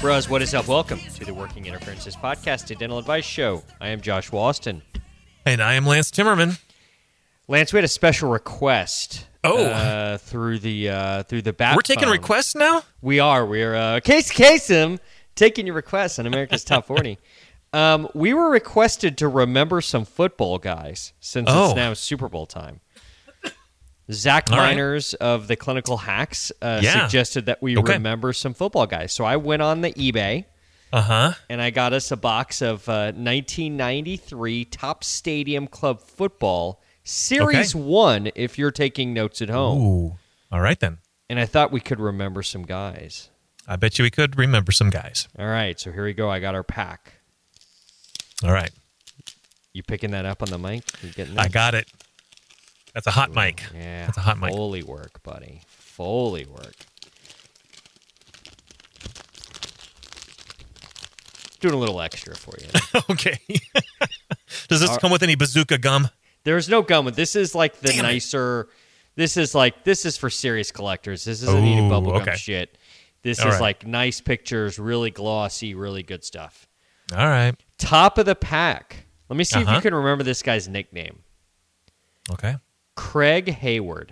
[0.00, 0.66] Bros, what is up?
[0.66, 3.62] Welcome to the Working Interferences Podcast, a dental advice show.
[3.82, 4.80] I am Josh Walston.
[5.44, 6.58] And I am Lance Timmerman.
[7.48, 9.26] Lance, we had a special request.
[9.44, 9.62] Oh.
[9.66, 11.74] uh, through the uh, through the bat.
[11.76, 12.12] We're taking phone.
[12.12, 12.82] requests now?
[13.02, 13.44] We are.
[13.46, 14.98] We're uh, Casey Kasem
[15.34, 17.18] taking your requests on America's Top 40.
[17.72, 21.66] Um, we were requested to remember some football guys since Oh.
[21.66, 22.80] it's now Super Bowl time.
[24.12, 24.68] Zach All right.
[24.70, 27.06] Miners of the Clinical Hacks uh, Yeah.
[27.06, 27.94] suggested that we Okay.
[27.94, 29.12] remember some football guys.
[29.12, 30.46] So I went on the eBay
[30.92, 31.32] Uh huh.
[31.48, 37.82] and I got us a box of uh, 1993 Topps Stadium Club Football Series Okay.
[37.84, 39.80] 1 if you're taking notes at home.
[39.80, 40.18] Ooh.
[40.52, 40.98] All right then.
[41.28, 43.30] And I thought we could remember some guys.
[43.68, 45.28] I bet you we could remember some guys.
[45.38, 46.28] All right, so here we go.
[46.28, 47.12] I got our pack.
[48.42, 48.70] All right.
[49.72, 50.82] You picking that up on the mic?
[51.04, 51.86] You getting I got it.
[52.94, 53.62] That's a hot mic.
[53.74, 54.52] Yeah, That's a hot mic.
[54.52, 55.62] Foley work, buddy.
[55.68, 56.74] Foley work.
[61.60, 63.00] Doing a little extra for you.
[63.10, 63.38] okay.
[64.68, 66.08] Does this All- come with any bazooka gum?
[66.44, 67.04] There's no gum.
[67.14, 68.08] This is like the Damn it.
[68.08, 68.68] nicer.
[69.14, 71.24] This is like this is for serious collectors.
[71.24, 72.36] This isn't any Ooh, bubblegum okay.
[72.36, 72.78] shit.
[73.22, 73.60] This All is right.
[73.60, 76.66] like nice pictures, really glossy, really good stuff.
[77.12, 77.54] All right.
[77.76, 79.04] Top of the pack.
[79.28, 79.80] Let me see if you Uh-huh.
[79.82, 81.18] can remember this guy's nickname.
[82.32, 82.56] Okay.
[83.00, 84.10] Craig Heyward.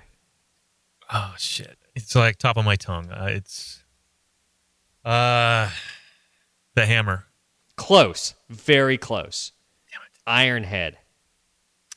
[1.12, 1.76] Oh shit.
[1.94, 3.10] It's like top of my tongue.
[3.10, 3.84] Uh, it's
[5.04, 5.68] uh
[6.74, 7.24] the hammer.
[7.76, 8.34] Close.
[8.48, 9.52] Very close.
[10.26, 10.94] Ironhead.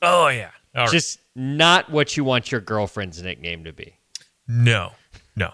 [0.02, 0.50] Oh yeah.
[0.76, 0.92] All right.
[0.92, 3.94] Just not what you want your girlfriend's nickname to be.
[4.46, 4.92] no.
[5.34, 5.50] No.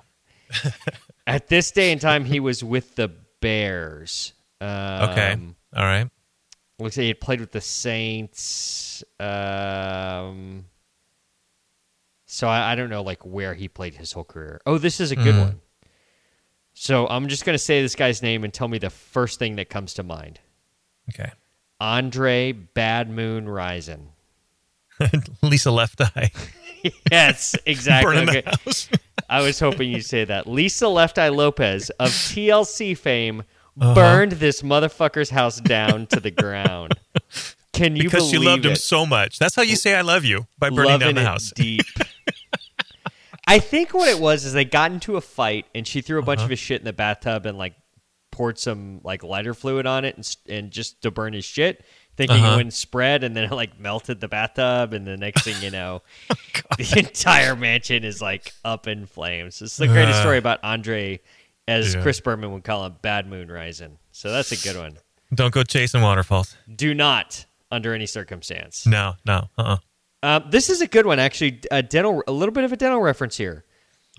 [1.27, 4.33] At this day and time, he was with the Bears.
[4.61, 4.69] Um,
[5.11, 5.37] Okay.
[5.77, 6.09] All right.
[6.81, 9.05] Looks like he had played with the Saints.
[9.21, 10.65] Um,
[12.31, 14.61] so I, I don't know like where he played his whole career.
[14.67, 15.41] Oh, this is a good Mm.
[15.41, 15.61] one.
[16.75, 19.69] So I'm just gonna say this guy's name and tell me the first thing that
[19.69, 20.39] comes to mind.
[21.11, 21.33] Okay.
[21.81, 24.13] Andre Bad Moon Rising.
[25.43, 26.31] Lisa Left Eye.
[27.11, 28.19] Yes, exactly.
[28.19, 28.43] Okay.
[28.43, 28.89] the house.
[29.29, 30.47] I was hoping you'd say that.
[30.47, 33.43] Lisa Left Eye Lopez of TLC fame
[33.81, 33.95] Uh-huh.
[33.95, 36.93] burned this motherfucker's house down to the ground.
[37.73, 39.39] Can you because she loved him so much.
[39.39, 41.53] That's how you say I love you by burning Loving down the it house.
[41.55, 41.87] deep.
[43.47, 46.23] I think what it was is they got into a fight and she threw a
[46.23, 46.45] bunch Uh-huh.
[46.47, 47.75] of his shit in the bathtub and like
[48.31, 51.85] poured some like lighter fluid on it and, and just to burn his shit,
[52.17, 52.57] thinking it Uh-huh.
[52.57, 56.03] wouldn't spread, and then it like melted the bathtub, and the next thing you know,
[56.31, 56.35] Oh,
[56.77, 59.63] the entire mansion is like up in flames.
[59.63, 60.23] It's the greatest Uh.
[60.23, 61.21] story about Andre,
[61.67, 62.03] as Yeah.
[62.03, 63.99] Chris Berman would call him, Bad Moon Rising.
[64.13, 64.99] So that's a good one.
[65.35, 66.57] Don't go chasing waterfalls.
[66.75, 68.87] Do not, under any circumstance.
[68.87, 69.49] No, no.
[69.57, 69.63] Uh.
[69.63, 69.77] uh
[70.23, 71.61] Um, this is a good one, actually.
[71.71, 73.65] A dental, a little bit of a dental reference here.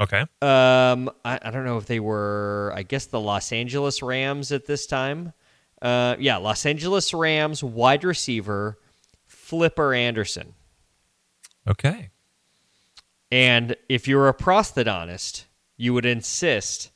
[0.02, 0.22] Okay.
[0.42, 4.66] Um, I, I don't know if they were, I guess, the Los Angeles Rams at
[4.66, 5.34] this time.
[5.82, 8.80] Uh, yeah, Los Angeles Rams wide receiver
[9.28, 10.54] Flipper Anderson.
[11.68, 12.10] Okay.
[13.32, 15.46] And if you're a prosthodontist,
[15.78, 16.92] you would insist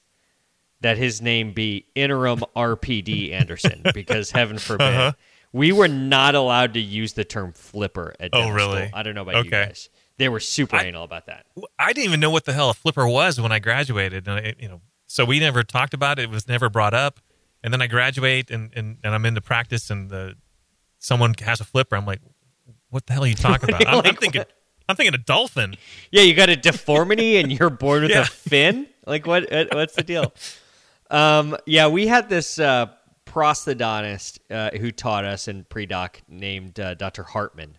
[0.81, 4.94] that his name be interim RPD Anderson because heaven forbid.
[4.94, 5.12] Uh-huh.
[5.53, 8.88] We were not allowed to use the term flipper at Oh, really?
[8.88, 8.90] school.
[8.94, 9.66] I don't know about you Okay.
[9.68, 9.90] guys.
[10.18, 11.46] They were super I- anal about that.
[11.80, 14.53] I didn't even know what the hell a flipper was when I graduated, and I,
[14.59, 16.24] you know, so we never talked about it.
[16.24, 17.19] It was never brought up.
[17.64, 20.36] And then I graduate, and and, and I'm into practice, and the
[21.00, 21.96] someone has a flipper.
[21.96, 22.20] I'm like,
[22.90, 23.81] what the hell are you talking about?
[23.88, 24.44] I'm, I'm Like thinking?
[24.90, 25.75] I'm thinking a dolphin.
[26.12, 28.22] Yeah, you got a deformity and you're born with Yeah.
[28.24, 28.88] a fin.
[29.06, 29.50] Like what?
[29.52, 30.34] what- What's the deal?
[31.09, 32.88] Um, yeah, we had this uh,
[33.33, 37.23] prosthodontist uh, who taught us in pre-doc named uh, Dr.
[37.23, 37.78] Hartman,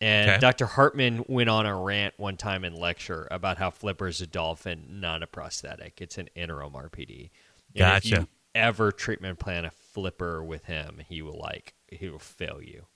[0.00, 0.40] and Okay.
[0.40, 0.66] Dr.
[0.66, 4.86] Hartman went on a rant one time in lecture about how Flipper is a dolphin,
[5.00, 6.00] not a prosthetic.
[6.00, 7.30] It's an interim RPD.
[7.76, 8.28] And If you Gotcha.
[8.54, 12.86] ever treatment plan a Flipper with him, he will like he will fail you.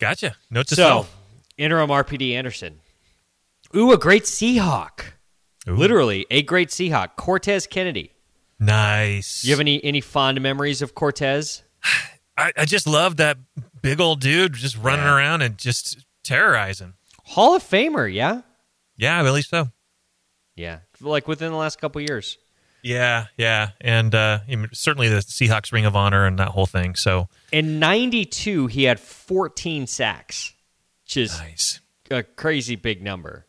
[0.00, 0.36] Gotcha.
[0.50, 1.16] Note to So, self.
[1.56, 2.80] interim RPD Anderson.
[3.76, 5.00] Ooh, a great Seahawk.
[5.68, 5.74] Ooh.
[5.76, 7.16] Literally, a great Seahawk.
[7.16, 8.12] Cortez Kennedy.
[8.60, 9.44] Nice.
[9.44, 11.62] You have any any fond memories of Cortez?
[12.36, 13.36] I, I just love that
[13.82, 15.16] big old dude just running Yeah.
[15.16, 16.94] around and just terrorizing.
[17.24, 18.42] Hall of Famer, yeah?
[18.96, 19.68] Yeah, I believe so.
[20.56, 20.80] Yeah.
[21.00, 22.38] Like within the last couple years.
[22.80, 24.38] Yeah, yeah, and uh,
[24.72, 26.94] certainly the Seahawks Ring of Honor and that whole thing.
[26.94, 30.54] So In 92, he had 14 sacks,
[31.04, 31.80] which is nice.
[32.08, 33.46] a crazy big number.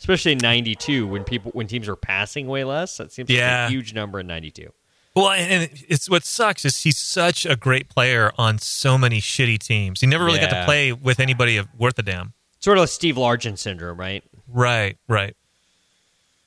[0.00, 2.96] Especially in 92 when people when teams are passing way less.
[2.96, 4.72] That seems like a huge number in 92.
[5.14, 9.58] Well, and it's what sucks is he's such a great player on so many shitty
[9.58, 10.00] teams.
[10.00, 12.32] He never really got to play with anybody of worth a damn.
[12.60, 14.24] Sort of like Steve Largent syndrome, right?
[14.48, 15.36] Right, right.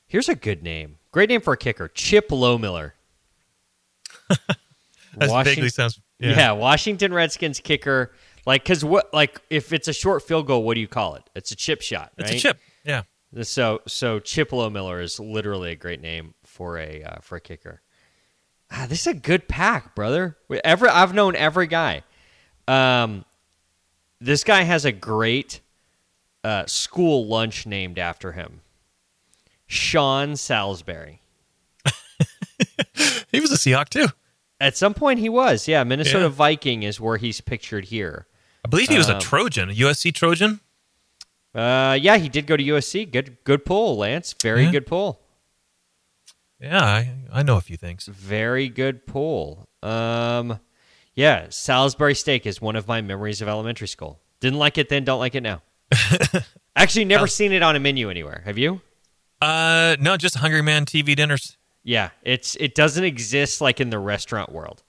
[0.08, 0.98] Here's a good name.
[1.12, 1.88] Great name for a kicker.
[1.90, 2.94] Chip Lohmiller.
[5.16, 6.02] That Washington- vaguely sounds.
[6.18, 6.30] Yeah.
[6.32, 6.52] Yeah.
[6.54, 8.14] Washington Redskins kicker.
[8.48, 9.14] Like, cause what?
[9.14, 11.24] Like, if it's a short field goal, what do you call it?
[11.36, 12.30] It's a chip shot, right?
[12.30, 12.60] It's a chip.
[12.84, 13.04] Yeah.
[13.42, 17.82] So, so Chip Miller is literally a great name for a uh, for a kicker.
[18.72, 20.38] Ah, this is a good pack, brother.
[20.64, 22.04] Every I've known every guy.
[22.68, 23.26] Um,
[24.22, 25.62] this guy has a great
[26.44, 28.62] uh, school lunch named after him.
[29.66, 31.22] Sean Salisbury.
[33.32, 34.08] He was a Seahawk too.
[34.60, 35.68] At some point, he was.
[35.68, 36.30] Yeah, Minnesota Yeah.
[36.30, 38.28] Viking is where he's pictured here.
[38.64, 40.60] I believe he was Um, a Trojan, a USC Trojan.
[41.56, 43.10] Uh, yeah, he did go to USC.
[43.12, 44.34] Good, good pull, Lance.
[44.42, 44.72] Very Yeah.
[44.72, 45.20] good pull.
[46.60, 48.06] Yeah, I, I know a few things.
[48.06, 49.68] Very good pull.
[49.84, 50.60] Um,
[51.14, 54.20] yeah, Salisbury steak is one of my memories of elementary school.
[54.40, 55.62] Didn't like it then, don't like it now.
[56.76, 58.42] Actually, never seen it on a menu anywhere.
[58.46, 58.82] Have you?
[59.42, 61.58] Uh, no, just Hungry Man TV dinners.
[61.84, 64.82] Yeah, it's it doesn't exist like in the restaurant world.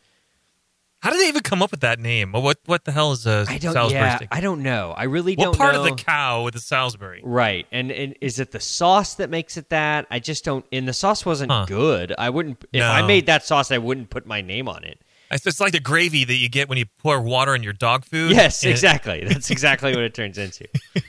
[1.04, 2.32] How did they even come up with that name?
[2.32, 3.74] What what the hell is a I don't.
[3.74, 4.28] Salisbury yeah, steak?
[4.32, 4.94] I don't know.
[4.96, 5.50] I really what don't.
[5.52, 5.84] What part know.
[5.84, 7.20] of the cow with the Salisbury?
[7.22, 10.06] Right, and, and is it the sauce that makes it that?
[10.10, 10.64] I just don't.
[10.72, 11.66] And the sauce wasn't Huh.
[11.68, 12.14] good.
[12.16, 12.64] I wouldn't.
[12.72, 14.98] If I made that sauce, I wouldn't put my name on it.
[15.30, 18.32] It's like the gravy that you get when you pour water in your dog food.
[18.32, 19.24] Yes, And it- exactly.
[19.26, 20.66] That's exactly what it turns into.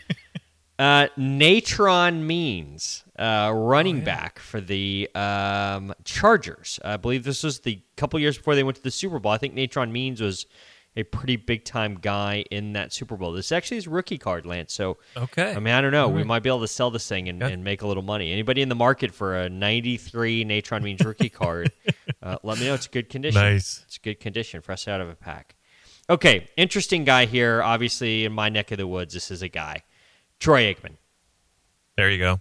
[0.78, 6.80] Uh, Natron Means, uh, running back for the um, Chargers.
[6.84, 9.32] I believe this was the couple years before they went to the Super Bowl.
[9.32, 10.46] I think Natron Means was
[10.98, 13.34] a pretty big time guy in that Super Bowl.
[13.34, 14.74] This actually is rookie card, Lance.
[14.74, 15.54] So, Okay.
[15.54, 16.08] I mean, I don't know.
[16.08, 17.48] We might be able to sell this thing and, Yeah.
[17.48, 18.32] and make a little money.
[18.32, 21.72] Anybody in the market for a 93 Natron Means rookie card,
[22.24, 22.74] uh, let me know.
[22.76, 23.42] It's a good condition.
[23.42, 23.84] Nice.
[23.88, 25.56] It's a good condition, fresh out of a pack.
[26.10, 27.62] Okay, interesting guy here.
[27.62, 29.84] Obviously, in my neck of the woods, this is a guy,
[30.40, 30.96] Troy Aikman.
[31.98, 32.40] There you go.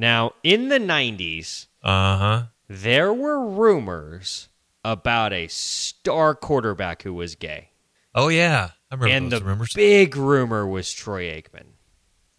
[0.00, 2.42] Now, in the 90s, Uh huh.
[2.68, 4.48] there were rumors
[4.82, 7.68] about a star quarterback who was gay.
[8.14, 9.74] Oh yeah, I remember and those the rumors.
[9.74, 11.74] big rumor was Troy Aikman.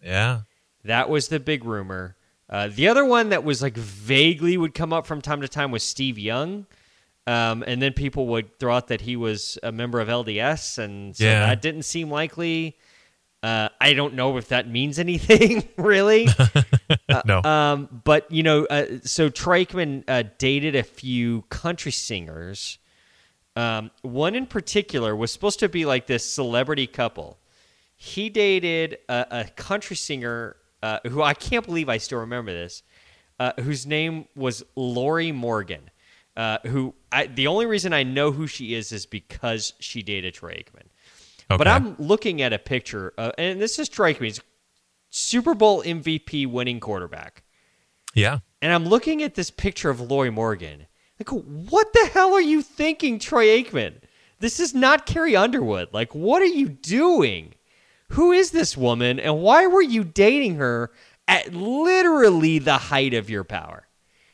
[0.02, 0.40] yeah.
[0.84, 2.16] That was the big rumor.
[2.50, 5.70] Uh, the other one that was like vaguely would come up from time to time
[5.70, 6.66] was Steve Young.
[7.28, 11.16] Um, and then people would throw out that he was a member of LDS, and
[11.16, 11.46] so Yeah.
[11.46, 12.76] that didn't seem likely.
[13.42, 16.28] Uh, I don't know if that means anything, really.
[17.24, 17.42] no.
[17.42, 22.78] Um, but you know, uh, so Troy Aikman uh, dated a few country singers.
[23.56, 27.38] Um, one in particular was supposed to be like this celebrity couple.
[27.96, 32.82] He dated a, a country singer uh, who I can't believe I still remember this,
[33.38, 35.90] uh, whose name was Lorrie Morgan.
[36.34, 40.32] Uh, who I, the only reason I know who she is is because she dated
[40.32, 40.52] Troy
[41.54, 41.58] Aikman.
[41.58, 44.32] But I'm looking at a picture, uh, and this is Troy me.
[45.10, 47.42] Super Bowl MVP winning quarterback.
[48.14, 48.38] yeah.
[48.60, 50.86] And I'm looking at this picture of Lorrie Morgan.
[51.18, 53.94] Like, what the hell are you thinking, Troy Aikman?
[54.38, 55.88] This is not Carrie Underwood.
[55.92, 57.54] Like, what are you doing?
[58.10, 60.92] Who is this woman, and why were you dating her
[61.26, 63.88] at literally the height of your power?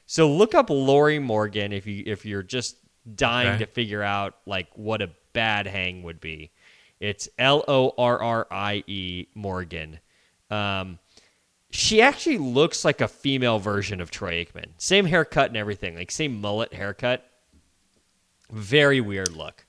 [0.07, 2.77] So look up Lorrie Morgan if you if you're just
[3.15, 3.59] dying Okay.
[3.65, 6.51] to figure out like what a bad hang would be.
[7.00, 10.00] It's L O R R I E Morgan.
[10.50, 10.99] Um,
[11.71, 14.67] she actually looks like a female version of Troy Aikman.
[14.78, 17.25] Same haircut and everything, like same mullet haircut.
[18.50, 19.67] Very weird look.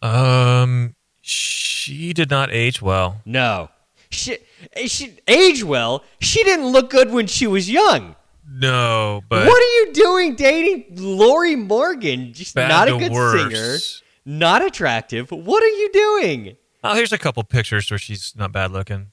[0.00, 3.20] Um, she did not age well.
[3.24, 3.68] No,
[4.10, 4.38] she
[4.86, 6.02] she aged well.
[6.20, 8.16] She didn't look good when she was young.
[8.50, 12.32] No, but what are you doing dating Lorrie Morgan?
[12.32, 13.40] Just not a good worse.
[13.40, 15.30] singer, not attractive.
[15.30, 16.56] What are you doing?
[16.84, 19.12] Oh, here's a couple pictures where she's not bad looking.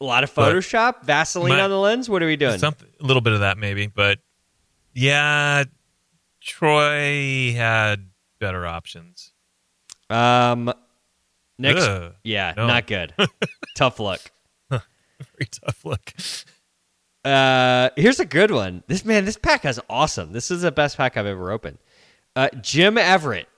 [0.00, 2.08] A lot of But- Photoshop, Vaseline My- on the lens.
[2.08, 2.58] What are we doing?
[2.58, 4.18] Some a little bit of that maybe, but
[4.92, 5.64] yeah,
[6.40, 9.32] Troy had better options.
[10.10, 10.72] Um,
[11.58, 12.14] next, Ugh.
[12.22, 12.66] yeah, No.
[12.66, 13.14] not good.
[13.76, 14.20] Tough luck.
[14.70, 16.12] Very tough look.
[17.24, 18.82] Uh, here's a good one.
[18.88, 20.32] This man, this pack is awesome.
[20.32, 21.78] This is the best pack I've ever opened.
[22.36, 23.48] Uh, Jim Everett.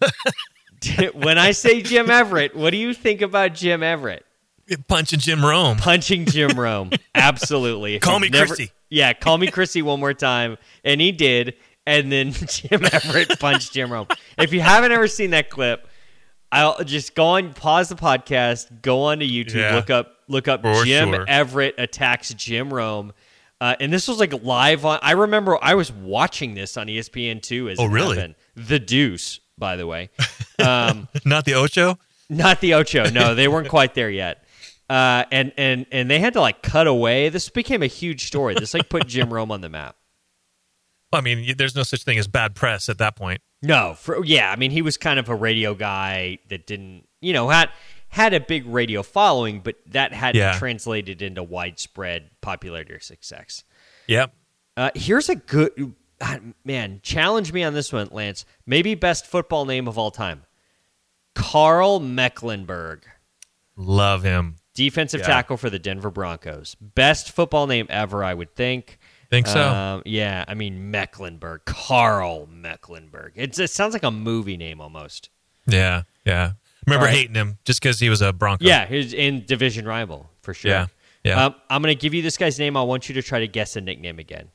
[1.14, 4.24] when I say Jim Everett, what do you think about Jim Everett?
[4.86, 5.76] punching Jim Rome.
[5.78, 6.90] punching Jim Rome.
[7.14, 7.98] Absolutely.
[7.98, 8.70] Call me never- Chrissy.
[8.88, 10.58] Yeah, call me Chrissy one more time.
[10.84, 11.54] And he did.
[11.86, 14.06] And then Jim Everett punched Jim Rome.
[14.38, 15.86] If you haven't ever seen that clip,
[16.52, 19.74] I'll just go on, pause the podcast, go on to YouTube, Yeah.
[19.76, 21.24] look up, look up Jim sure.
[21.28, 23.12] Everett attacks Jim Rome.
[23.60, 24.98] Uh, and this was like live on.
[25.02, 28.34] I remember I was watching this on ESPN two as Oh, really?
[28.56, 30.10] The Deuce, by the way.
[30.60, 31.98] Um, Not the Ocho.
[32.28, 33.08] not the Ocho.
[33.08, 34.44] No, they weren't quite there yet.
[34.90, 37.30] Uh, and and and they had to like cut away.
[37.30, 38.52] This became a huge story.
[38.54, 39.96] This like put Jim Rome on the map.
[41.10, 43.40] Well, I mean, there's no such thing as bad press at that point.
[43.62, 47.32] No, for, yeah, I mean he was kind of a radio guy that didn't, you
[47.32, 47.70] know, had
[48.08, 50.58] had a big radio following, but that hadn't Yeah.
[50.58, 53.64] translated into widespread popularity or success.
[54.08, 54.34] Yep.
[54.76, 55.94] Uh, here's a good
[56.64, 57.00] man.
[57.02, 58.44] Challenge me on this one, Lance.
[58.66, 60.44] Maybe best football name of all time.
[61.34, 63.04] Karl Mecklenburg.
[63.76, 64.56] Love him.
[64.72, 65.26] defensive Yeah.
[65.26, 66.74] tackle for the Denver Broncos.
[66.80, 68.98] Best football name ever, I would think.
[69.28, 69.68] Think so?
[69.68, 73.32] Um, yeah, I mean Mecklenburg, Karl Mecklenburg.
[73.34, 75.28] It's, it sounds like a movie name almost.
[75.66, 76.02] yeah.
[76.24, 76.52] Yeah.
[76.86, 77.14] Remember right.
[77.14, 78.64] hating him just because he was a Bronco.
[78.64, 80.70] Yeah, he's in division rival for sure.
[80.70, 80.86] Yeah.
[81.24, 81.44] Yeah.
[81.46, 82.76] Um, I'm going to give you this guy's name.
[82.76, 84.48] I want you to try to guess a nickname again.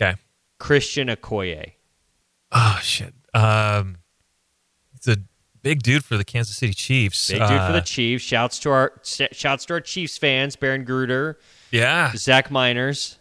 [0.00, 0.18] Okay.
[0.58, 1.72] Christian Okoye.
[2.52, 3.14] Oh shit.
[3.34, 3.98] Um,
[4.94, 5.18] it's a
[5.62, 7.28] big dude for the Kansas City Chiefs.
[7.30, 8.24] Big dude for Uh, the Chiefs.
[8.24, 10.56] Shouts to our shouts to our Chiefs fans.
[10.56, 11.38] Baron Gruder,
[11.70, 12.12] Yeah.
[12.16, 13.18] Zach Miners,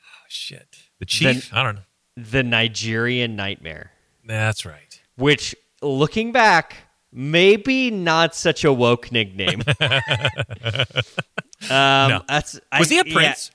[0.00, 0.76] Oh, shit.
[0.98, 1.52] The Chief.
[1.54, 1.82] I don't know.
[2.16, 3.92] the Nigerian Nightmare.
[4.24, 5.00] That's right.
[5.16, 6.74] which looking back
[7.12, 9.62] maybe not such a woke nickname
[11.70, 12.22] um No.
[12.28, 13.50] that's Was I, he a yeah, prince?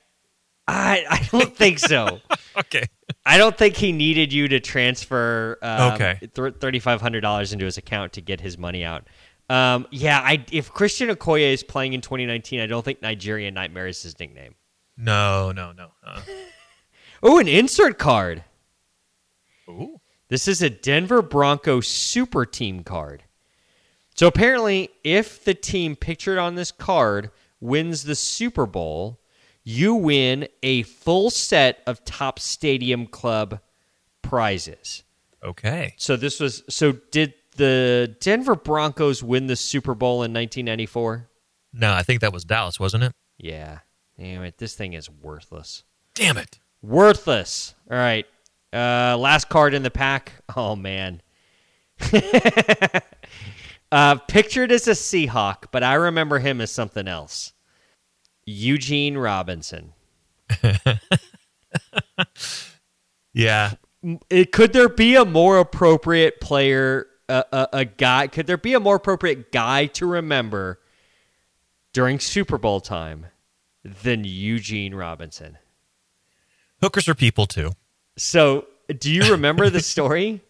[0.66, 2.20] I, I don't think so
[2.58, 2.84] Okay.
[3.26, 6.18] i don't think he needed you to transfer um, Okay.
[6.20, 9.06] th- $3500 into his account to get his money out
[9.50, 13.86] um, yeah I, if christian okoye is playing in 2019 i don't think nigerian nightmare
[13.88, 14.54] is his nickname
[14.96, 15.88] No, no, no.
[16.06, 16.20] Uh,
[17.22, 18.44] oh an insert card
[19.68, 20.00] ooh.
[20.28, 23.22] This is a Denver Broncos super team card.
[24.14, 27.30] So apparently, if the team pictured on this card
[27.60, 29.20] wins the Super Bowl,
[29.64, 33.60] you win a full set of Topps stadium club
[34.22, 35.02] prizes.
[35.42, 35.94] Okay.
[35.96, 41.28] So this was so did the Denver Broncos win the Super Bowl in 1994?
[41.72, 43.12] No, I think that was Dallas, wasn't it?
[43.38, 43.80] Yeah.
[44.18, 45.82] Damn it, this thing is worthless.
[46.14, 46.60] Damn it.
[46.82, 47.74] Worthless.
[47.90, 48.26] All right.
[48.72, 50.32] Uh, last card in the pack.
[50.54, 51.22] Oh man.
[53.92, 57.53] uh, pictured as a Seahawk, but I remember him as something else.
[58.46, 59.92] Eugene Robinson.
[63.34, 63.72] Yeah.
[64.30, 68.28] It, could there be a more appropriate player, uh, a, a guy?
[68.28, 70.80] Could there be a more appropriate guy to remember
[71.92, 73.26] during Super Bowl time
[73.82, 75.58] than Eugene Robinson?
[76.80, 77.72] Hookers are people too.
[78.16, 78.66] So,
[78.98, 80.42] do you remember the story?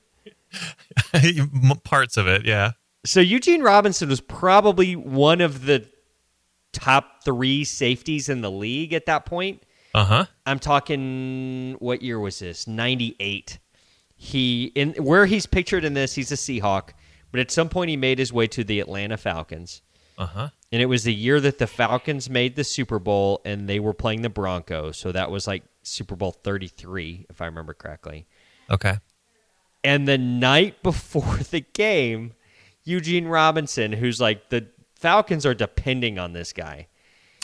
[1.85, 2.73] Parts of it, yeah.
[3.07, 5.87] So Eugene Robinson was probably one of the
[6.73, 9.63] top three safeties in the league at that point.
[9.95, 10.25] Uh huh.
[10.45, 12.67] I'm talking what year was this?
[12.67, 13.59] 98.
[14.17, 16.91] He in where he's pictured in this, he's a Seahawk,
[17.31, 19.83] but at some point he made his way to the Atlanta Falcons.
[20.17, 20.49] Uh huh.
[20.73, 23.95] And it was the year that the Falcons made the Super Bowl and they were
[23.95, 24.97] playing the Broncos.
[24.97, 28.27] So that was like Super Bowl 33 if I remember correctly.
[28.71, 28.99] Okay.
[29.85, 32.33] And the night before the game,
[32.85, 36.89] Eugene Robinson, who's like the Falcons are depending on this guy.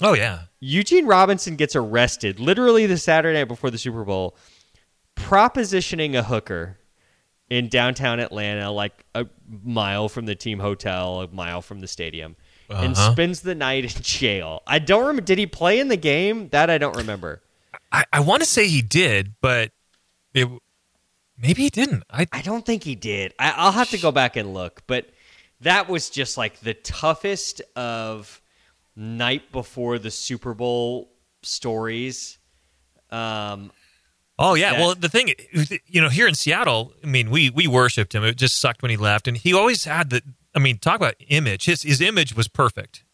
[0.02, 0.42] Oh yeah.
[0.60, 4.36] Eugene Robinson gets arrested literally the Saturday night before the Super Bowl,
[5.16, 6.78] propositioning a hooker
[7.48, 9.26] in downtown Atlanta, like a
[9.64, 12.36] mile from the team hotel, a mile from the stadium,
[12.68, 13.12] and Uh-huh.
[13.12, 14.62] spends the night in jail.
[14.66, 15.22] I don't remember.
[15.22, 16.48] Did he play in the game?
[16.50, 17.42] That I don't remember.
[17.92, 19.72] I, I want to say he did, but
[20.32, 20.48] it
[21.36, 22.04] maybe he didn't.
[22.10, 23.34] I I don't think he did.
[23.38, 25.10] I, I'll have to go back and look, but
[25.60, 28.40] that was just like the toughest of
[28.96, 31.10] night before the Super Bowl
[31.42, 32.38] stories.
[33.10, 33.72] Um,
[34.38, 34.72] Oh yeah.
[34.72, 35.34] that- Well, the thing,
[35.86, 38.24] you know, here in Seattle, I mean, we we worshipped him.
[38.24, 40.22] It just sucked when he left, and he always had the.
[40.54, 41.66] I mean, talk about image.
[41.66, 43.04] His his image was perfect,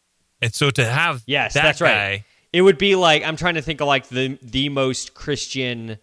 [0.40, 2.24] and so to have yes, that that's guy, right.
[2.52, 5.98] It would be like I'm trying to think of like the the most Christian.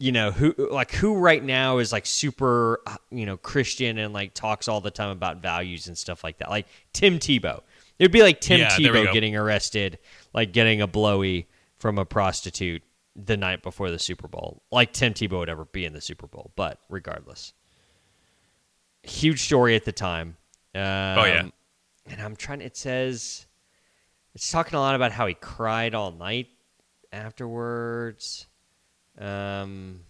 [0.00, 4.34] You know who like who right now is like super you know Christian and like
[4.34, 6.50] talks all the time about values and stuff like that.
[6.50, 7.62] Like Tim Tebow.
[7.98, 9.98] It would be like Tim Yeah, Tebow getting arrested,
[10.32, 12.82] like getting a blowy from a prostitute
[13.16, 14.62] the night before the Super Bowl.
[14.70, 17.52] Like Tim Tebow would ever be in the Super Bowl, but regardless,
[19.02, 20.36] huge story at the time.
[20.74, 21.48] Um, Oh, yeah.
[22.06, 22.60] and I'm trying.
[22.60, 23.46] It says
[24.34, 26.48] It's talking a lot about how he cried all night
[27.12, 28.46] afterwards.
[29.18, 30.02] Um,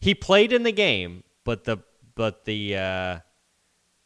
[0.00, 1.78] he played in the game, but the
[2.14, 3.18] but the uh,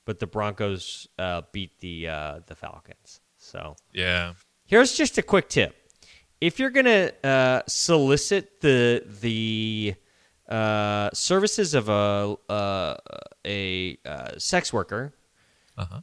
[0.05, 3.21] but the Broncos uh, beat the uh, the Falcons.
[3.39, 4.35] So Yeah.
[4.67, 5.77] Here's just a quick tip:
[6.41, 9.95] if you're gonna uh, solicit the the
[10.49, 12.97] uh, services of a uh,
[13.45, 15.13] a uh, sex worker
[15.77, 16.01] Uh-huh.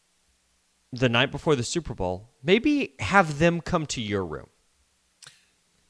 [0.91, 4.47] the night before the Super Bowl, maybe have them come to your room.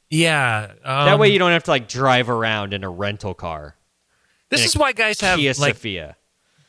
[0.09, 0.71] Yeah.
[0.83, 3.75] Um, that way, you don't have to like drive around in a rental car.
[4.49, 6.17] This is why guys have Kia like Sophia.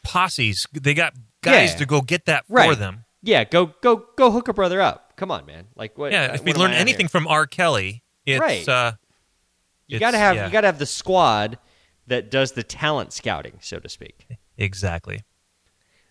[0.05, 0.67] posses.
[0.73, 1.77] They got guys Yeah.
[1.79, 2.69] to go get that Right.
[2.69, 3.05] for them.
[3.23, 5.15] Yeah, go go go hook a brother up.
[5.17, 5.67] Come on, man.
[5.77, 6.13] Like what?
[6.13, 6.27] Yeah.
[6.35, 7.09] If what we learn anything here?
[7.11, 7.47] from R.
[7.47, 8.67] Kelly, it's Right.
[8.69, 8.93] uh,
[9.87, 10.47] you it's- gotta have yeah.
[10.47, 11.59] you gotta have the squad
[12.07, 14.27] that does the talent scouting, so to speak.
[14.57, 15.23] exactly.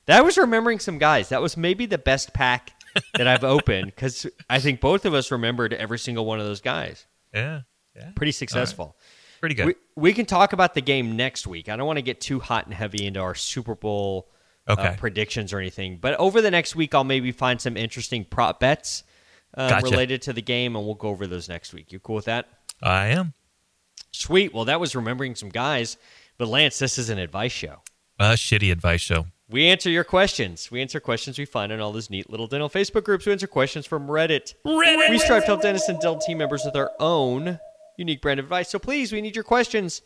[0.05, 1.29] That was remembering some guys.
[1.29, 2.71] That was maybe the best pack
[3.15, 6.62] that I've opened because I think both of us remembered every single one of those
[6.62, 7.05] guys.
[7.33, 7.62] Yeah.
[7.95, 8.12] Yeah.
[8.15, 8.95] Pretty successful.
[9.39, 9.67] Pretty good.
[9.67, 11.69] We, we can talk about the game next week.
[11.69, 14.29] I don't want to get too hot and heavy into our Super Bowl
[14.78, 18.60] uh, predictions or anything, but over the next week, I'll maybe find some interesting prop
[18.60, 19.04] bets
[19.56, 19.86] uh, Gotcha.
[19.86, 21.92] related to the game, and we'll go over those next week.
[21.92, 22.48] You cool with that?
[22.82, 23.34] I am.
[24.12, 24.54] Sweet.
[24.54, 25.98] Well, that was remembering some guys,
[26.38, 27.82] but Lance, this is an advice show.
[28.20, 29.28] A shitty advice show.
[29.50, 30.70] We answer your questions.
[30.70, 33.26] We answer questions we find in all those neat little dental Facebook groups.
[33.26, 34.54] We answer questions from Reddit.
[34.66, 35.10] Reddit.
[35.10, 37.60] We strive to help dentists and dental team members with our own
[37.98, 38.70] unique brand of advice.
[38.70, 40.04] So please, we need your questions.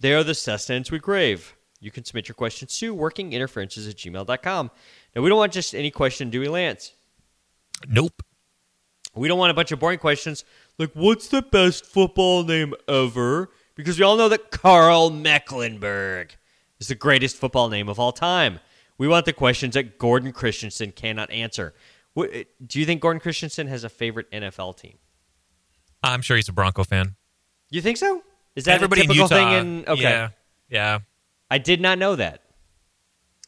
[0.00, 1.54] They are the sustenance we crave.
[1.80, 4.70] You can submit your questions to workinginterferences at gmail.com.
[5.16, 6.92] Now, we don't want just any question, do we, Lance?
[7.88, 8.22] Nope.
[9.14, 10.44] We don't want a bunch of boring questions
[10.78, 13.50] like, what's the best football name ever?
[13.74, 16.36] Because we all know that Karl Mecklenburg
[16.78, 18.60] is the greatest football name of all time.
[18.98, 21.74] We want the questions that Gordon Christensen cannot answer.
[22.16, 24.98] Eh, do you think Gordon Christensen has a favorite NFL team?
[26.02, 27.16] I'm sure he's a Bronco fan.
[27.70, 28.22] You think so?
[28.56, 29.50] Is that Everybody a typical in Utah.
[29.50, 29.78] thing?
[29.78, 30.28] In okay, Yeah.
[30.68, 30.98] Yeah.
[31.50, 32.42] I did not know that.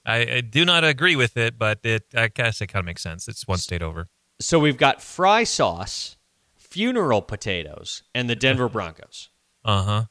[0.05, 3.03] I, I do not agree with it, but it I guess it kind of makes
[3.03, 3.29] sense.
[3.29, 4.09] It's one state over.
[4.41, 6.17] So we've got fry sauce,
[6.57, 9.29] funeral potatoes, and the Denver Broncos.
[9.65, 10.05] Uh huh.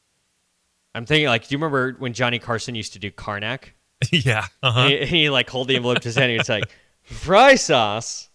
[0.94, 3.74] I'm thinking, like, do you remember when Johnny Carson used to do Carnac?
[4.10, 4.46] yeah.
[4.62, 4.88] Uh huh.
[4.88, 6.32] he, he like hold the envelope to his hand.
[6.32, 6.64] And it's like
[7.02, 8.30] fry sauce,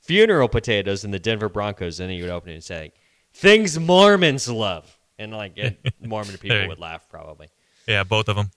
[0.00, 1.98] funeral potatoes, and the Denver Broncos.
[1.98, 2.92] And then he would open it and say,
[3.32, 7.48] "Things Mormons love," and like it, Mormon people would laugh probably.
[7.88, 8.04] Yeah.
[8.04, 8.50] Both of them.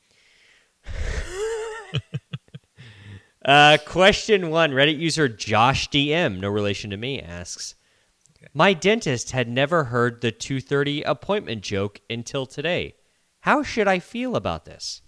[3.44, 7.74] Uh, question one: Reddit user Josh DM, no relation to me, asks,
[8.54, 12.94] "My dentist had never heard the 2:30 appointment joke until today.
[13.40, 15.02] How should I feel about this?"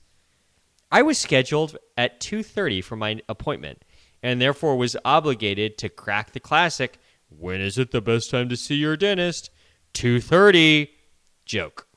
[0.92, 3.84] I was scheduled at 2:30 for my appointment
[4.24, 6.98] and therefore was obligated to crack the classic
[7.30, 9.52] when is it the best time to see your dentist
[9.94, 10.90] 2:30
[11.46, 11.88] joke.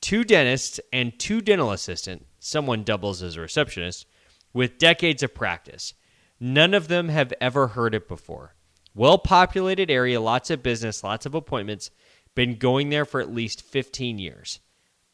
[0.00, 4.06] Two dentists and two dental assistant, someone doubles as a receptionist
[4.52, 5.94] with decades of practice.
[6.40, 8.54] None of them have ever heard it before.
[8.94, 11.90] Well populated area, lots of business, lots of appointments,
[12.34, 14.60] been going there for at least 15 years.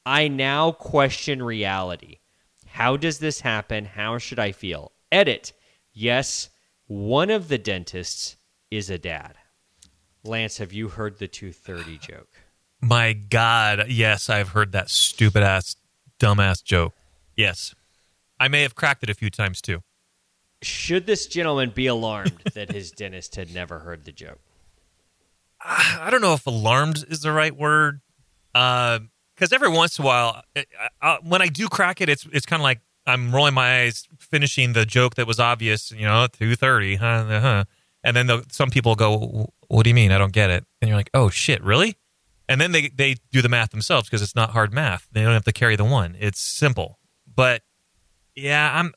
[0.06, 2.18] I now question reality.
[2.66, 3.84] How does this happen?
[3.84, 4.92] How should I feel?
[5.10, 5.52] Edit.
[5.92, 6.50] Yes,
[6.86, 8.36] one of the dentists
[8.70, 9.36] is a dad.
[10.24, 12.28] Lance, have you heard the 230 joke?
[12.80, 13.86] My God.
[13.88, 15.76] Yes, I've heard that stupid ass,
[16.18, 16.94] dumbass joke.
[17.36, 17.74] Yes.
[18.38, 19.82] I may have cracked it a few times too.
[20.62, 24.40] Should this gentleman be alarmed that his dentist had never heard the joke?
[25.62, 28.00] Ah, I don't know if alarmed is the right word.
[28.54, 29.00] Uh,
[29.34, 30.64] because every once in a while, I,
[31.02, 34.06] I, when I do crack it, it's it's kind of like I'm rolling my eyes,
[34.18, 35.90] finishing the joke that was obvious.
[35.90, 37.24] You know, two thirty, huh?
[37.40, 37.64] huh.
[38.04, 40.12] And then the, some people go, "What do you mean?
[40.12, 41.96] I don't get it." And you're like, "Oh shit, really?"
[42.48, 45.08] And then they they do the math themselves because it's not hard math.
[45.10, 46.16] They don't have to carry the one.
[46.18, 46.98] It's simple.
[47.34, 47.62] But
[48.34, 48.92] yeah, I'm.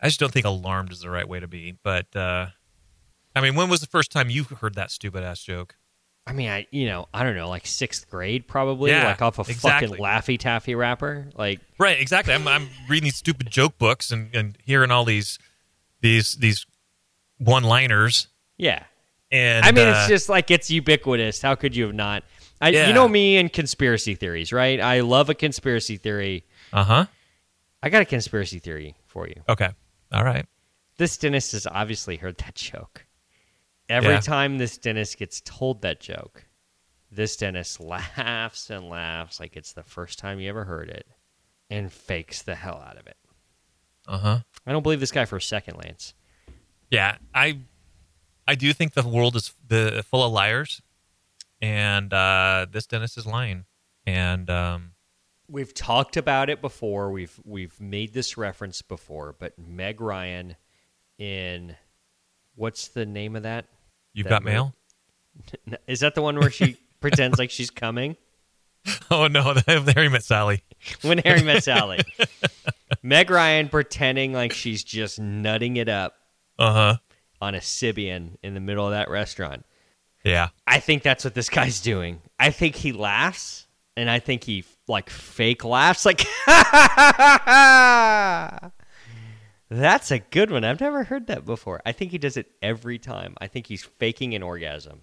[0.00, 1.76] I just don't think alarmed is the right way to be.
[1.82, 2.48] But uh,
[3.34, 5.76] I mean, when was the first time you heard that stupid ass joke?
[6.26, 9.38] I mean, I you know, I don't know, like sixth grade probably, Yeah, like off
[9.38, 9.88] a exactly.
[9.88, 11.28] fucking Laffy Taffy wrapper.
[11.36, 12.32] Like, Right, exactly.
[12.32, 15.38] I'm I'm reading these stupid joke books and, and hearing all these
[16.00, 16.64] these these
[17.38, 18.84] one liners yeah.
[19.32, 21.42] and I mean, uh, it's just like it's ubiquitous.
[21.42, 22.22] How could you have not?
[22.60, 22.86] I, Yeah.
[22.86, 24.80] You know me and conspiracy theories, right?
[24.80, 26.44] I love a conspiracy theory.
[26.72, 27.06] uh huh.
[27.82, 29.42] I got a conspiracy theory for you.
[29.48, 29.70] Okay,
[30.12, 30.46] all right.
[30.98, 33.06] This dentist has obviously heard that joke.
[33.88, 34.20] Every Yeah.
[34.20, 36.46] time this dentist gets told that joke,
[37.10, 41.06] this dentist laughs and laughs like it's the first time you ever heard it
[41.70, 43.16] and fakes the hell out of it.
[44.06, 44.38] Uh huh.
[44.66, 46.14] I don't believe this guy for a second, Lance.
[46.90, 47.58] Yeah, I
[48.46, 50.82] I do think the world is the full of liars,
[51.60, 53.64] and uh, this dentist is lying.
[54.06, 54.91] And um,
[55.52, 57.10] We've talked about it before.
[57.12, 60.56] We've we've made this reference before, but Meg Ryan
[61.18, 61.76] in
[62.54, 63.66] what's the name of that?
[64.14, 64.74] you've That got movie- mail.
[65.86, 68.16] Is that the one where she pretends like she's coming?
[69.10, 70.62] Oh no, Harry met Sally.
[71.02, 72.00] When Harry met Sally.
[73.02, 76.14] Meg Ryan pretending like she's just nutting it up
[76.58, 76.96] Uh huh.
[77.40, 79.64] on a Sybian in the middle of that restaurant.
[80.24, 80.48] Yeah.
[80.66, 82.20] I think that's what this guy's doing.
[82.38, 86.24] I think he laughs, and I think he like fake laughs, like
[89.70, 90.64] that's a good one.
[90.64, 91.80] I've never heard that before.
[91.86, 93.34] I think he does it every time.
[93.40, 95.02] I think he's faking an orgasm.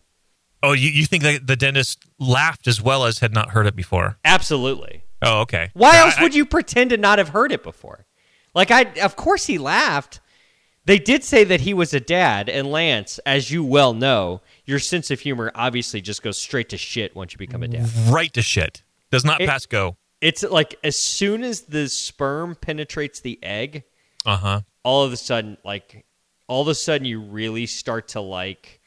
[0.61, 3.75] Oh, you, you think that the dentist laughed as well as had not heard it
[3.75, 4.17] before?
[4.25, 5.03] Absolutely.
[5.21, 5.71] Oh, okay.
[5.73, 8.05] Why Yeah, else I- would you pretend to not have heard it before?
[8.53, 10.19] Like I, of course he laughed.
[10.85, 14.79] They did say that he was a dad, and Lance, as you well know, your
[14.79, 17.87] sense of humor obviously just goes straight to shit once you become a dad.
[18.09, 18.81] right to shit.
[19.11, 19.97] Does not It- pass go.
[20.21, 23.83] It's like as soon as the sperm penetrates the egg,
[24.25, 24.61] Uh huh.
[24.83, 26.05] all of a sudden, like
[26.47, 28.78] all of a sudden, you really start to like,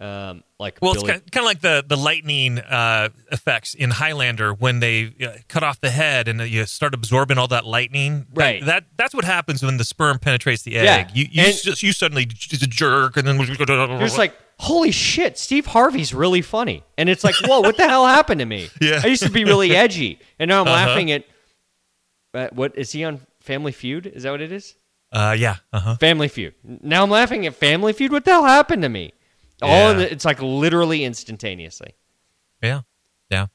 [0.00, 4.54] um, like Well, Billy- it's kind of like the the lightning uh, effects in Highlander
[4.54, 8.26] when they uh, cut off the head and you start absorbing all that lightning.
[8.32, 8.64] Right.
[8.64, 10.84] That, that's what happens when the sperm penetrates the egg.
[10.84, 11.08] Yeah.
[11.14, 15.36] You you, And- just, you suddenly just jerk and then You're just like, holy shit,
[15.36, 16.84] Steve Harvey's really funny.
[16.96, 18.68] And it's like, whoa, what the hell happened to me?
[18.80, 19.00] Yeah.
[19.02, 20.20] I used to be really edgy.
[20.38, 20.86] And now I'm Uh-huh.
[20.86, 21.24] laughing at,
[22.34, 24.06] uh, what, is he on Family Feud?
[24.06, 24.76] Is that what it is?
[25.12, 25.56] uh, yeah.
[25.72, 25.96] Uh huh.
[25.96, 26.54] Family Feud.
[26.62, 28.12] Now I'm laughing at Family Feud.
[28.12, 29.12] What the hell happened to me?
[29.62, 31.94] All in the, it's like literally instantaneously.
[32.62, 32.82] Yeah.
[33.30, 33.46] Yeah.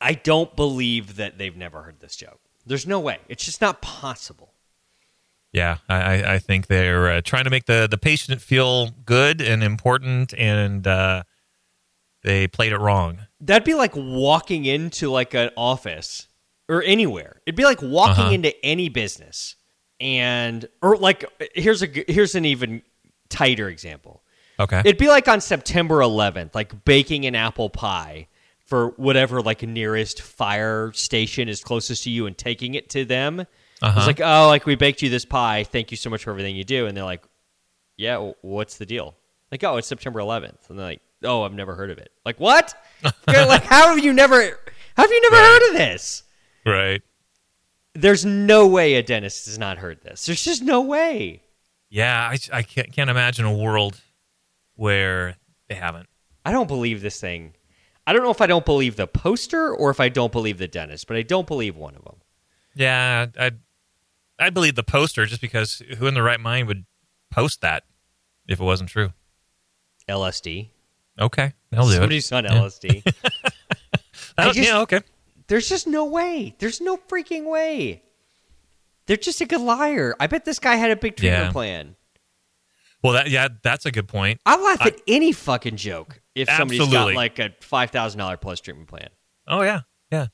[0.00, 2.40] I don't believe that they've never heard this joke.
[2.66, 3.18] There's no way.
[3.28, 4.52] It's just not possible.
[5.52, 9.40] Yeah, I, I- I think they're uh, trying to make the, the patient feel good
[9.42, 11.24] and important, and uh,
[12.22, 13.18] they played it wrong.
[13.40, 16.26] That'd be like walking into like an office
[16.68, 17.40] or anywhere.
[17.46, 18.32] It'd be like walking Uh-huh.
[18.32, 19.56] into any business
[20.00, 22.82] and or like here's a here's an even
[23.28, 24.21] tighter example.
[24.62, 24.80] Okay.
[24.80, 28.28] It'd be like on September 11th, like baking an apple pie
[28.66, 33.40] for whatever like nearest fire station is closest to you and taking it to them.
[33.40, 33.94] Uh-huh.
[33.96, 35.64] It's like, "Oh, like we baked you this pie.
[35.64, 37.24] Thank you so much for everything you do." And they're like,
[37.96, 39.16] "Yeah, w- what's the deal?"
[39.50, 42.38] Like, "Oh, it's September 11th." And they're like, "Oh, I've never heard of it." Like,
[42.38, 42.72] "What?"
[43.26, 44.40] Like, "How have you never
[44.96, 45.60] How have you never Right.
[45.60, 46.22] heard of this?"
[46.64, 47.02] right.
[47.94, 50.24] There's no way a dentist has not heard this.
[50.24, 51.42] There's just no way.
[51.90, 54.00] Yeah, I, I can't, can't imagine a world
[54.76, 55.36] where
[55.68, 56.08] they haven't.
[56.44, 57.54] I don't believe this thing.
[58.06, 60.66] I don't know if I don't believe the poster or if I don't believe the
[60.68, 62.16] dentist, but I don't believe one of them.
[62.74, 63.58] Yeah, I'd,
[64.38, 66.84] I'd believe the poster just because who in the right mind would
[67.30, 67.84] post that
[68.48, 69.12] if it wasn't true?
[70.08, 70.68] LSD.
[71.20, 71.94] Okay, they'll do it.
[71.94, 73.02] Somebody's on LSD.
[74.38, 75.00] I just- yeah, okay.
[75.48, 76.54] There's just no way.
[76.58, 78.02] There's no freaking way.
[79.06, 80.14] They're just a good liar.
[80.18, 81.52] I bet this guy had a big treatment Yeah.
[81.52, 81.96] plan.
[83.02, 84.40] Well, that yeah, that's a good point.
[84.46, 88.60] I'll laugh at any fucking joke if somebody's got like a five thousand dollar plus
[88.60, 89.08] treatment plan.
[89.48, 90.26] Oh yeah, yeah.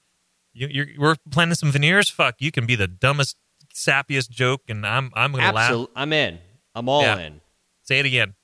[0.53, 2.09] You, you're we're planning some veneers.
[2.11, 3.37] Fuck, you can be the dumbest,
[3.75, 5.87] sappiest joke, and I'm I'm gonna laugh.
[5.97, 6.39] I'm in.
[6.75, 7.19] I'm all Yeah.
[7.19, 7.41] in.
[7.83, 8.35] Say it again.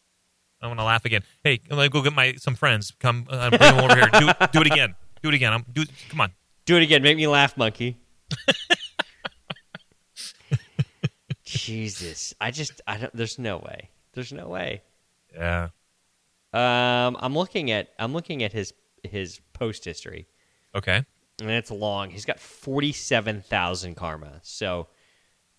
[0.63, 1.23] I'm gonna laugh again.
[1.43, 2.93] Hey, I'm gonna go get my some friends.
[2.99, 4.09] Come, uh, bring them over here.
[4.19, 4.95] Do it, do it again.
[5.23, 5.53] Do it again.
[5.53, 5.85] I'm do.
[6.09, 6.33] Come on.
[6.65, 7.03] Do it again.
[7.03, 7.99] Make me laugh, monkey.
[11.45, 13.15] Jesus, I just I don't.
[13.15, 13.91] There's no way.
[14.15, 14.83] There's no way.
[15.35, 15.69] Yeah.
[16.53, 18.73] Um, I'm looking at I'm looking at his
[19.03, 20.27] his post history,
[20.75, 21.05] Okay.
[21.41, 22.11] and it's long.
[22.11, 24.41] He's got forty seven thousand karma.
[24.43, 24.87] So,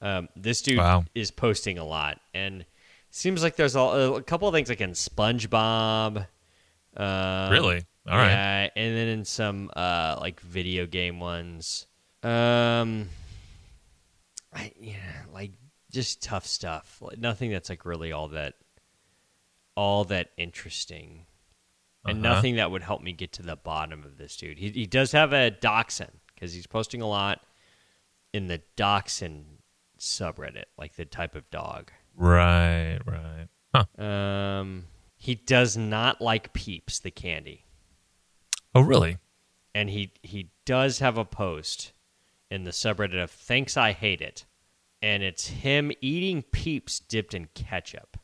[0.02, 1.04] um, this dude Wow.
[1.14, 2.66] is posting a lot, and
[3.12, 6.28] seems like there's a, a couple of things like in SpongeBob.
[6.96, 7.84] Um, Really?
[8.08, 8.30] All right.
[8.30, 11.88] Yeah, and then in some uh, like video game ones.
[12.24, 13.10] Um,
[14.54, 15.52] I yeah, like
[15.96, 17.02] just tough stuff.
[17.02, 18.54] Like, nothing that's like really all that
[19.76, 21.26] all that interesting.
[22.06, 22.36] And Uh-huh.
[22.36, 24.60] nothing that would help me get to the bottom of this dude.
[24.60, 27.42] He he does have a dachshund because he's posting a lot
[28.32, 29.58] in the dachshund
[30.00, 31.92] subreddit, like the type of dog.
[32.16, 33.00] Right.
[33.06, 33.48] Right.
[33.74, 34.04] Huh.
[34.04, 34.86] Um,
[35.18, 37.66] he does not like Peeps, the candy.
[38.74, 39.18] Oh, really?
[39.74, 41.92] and he he does have a post
[42.52, 44.46] in the subreddit of thanks I hate it,
[45.06, 48.18] and it's him eating peeps dipped in ketchup.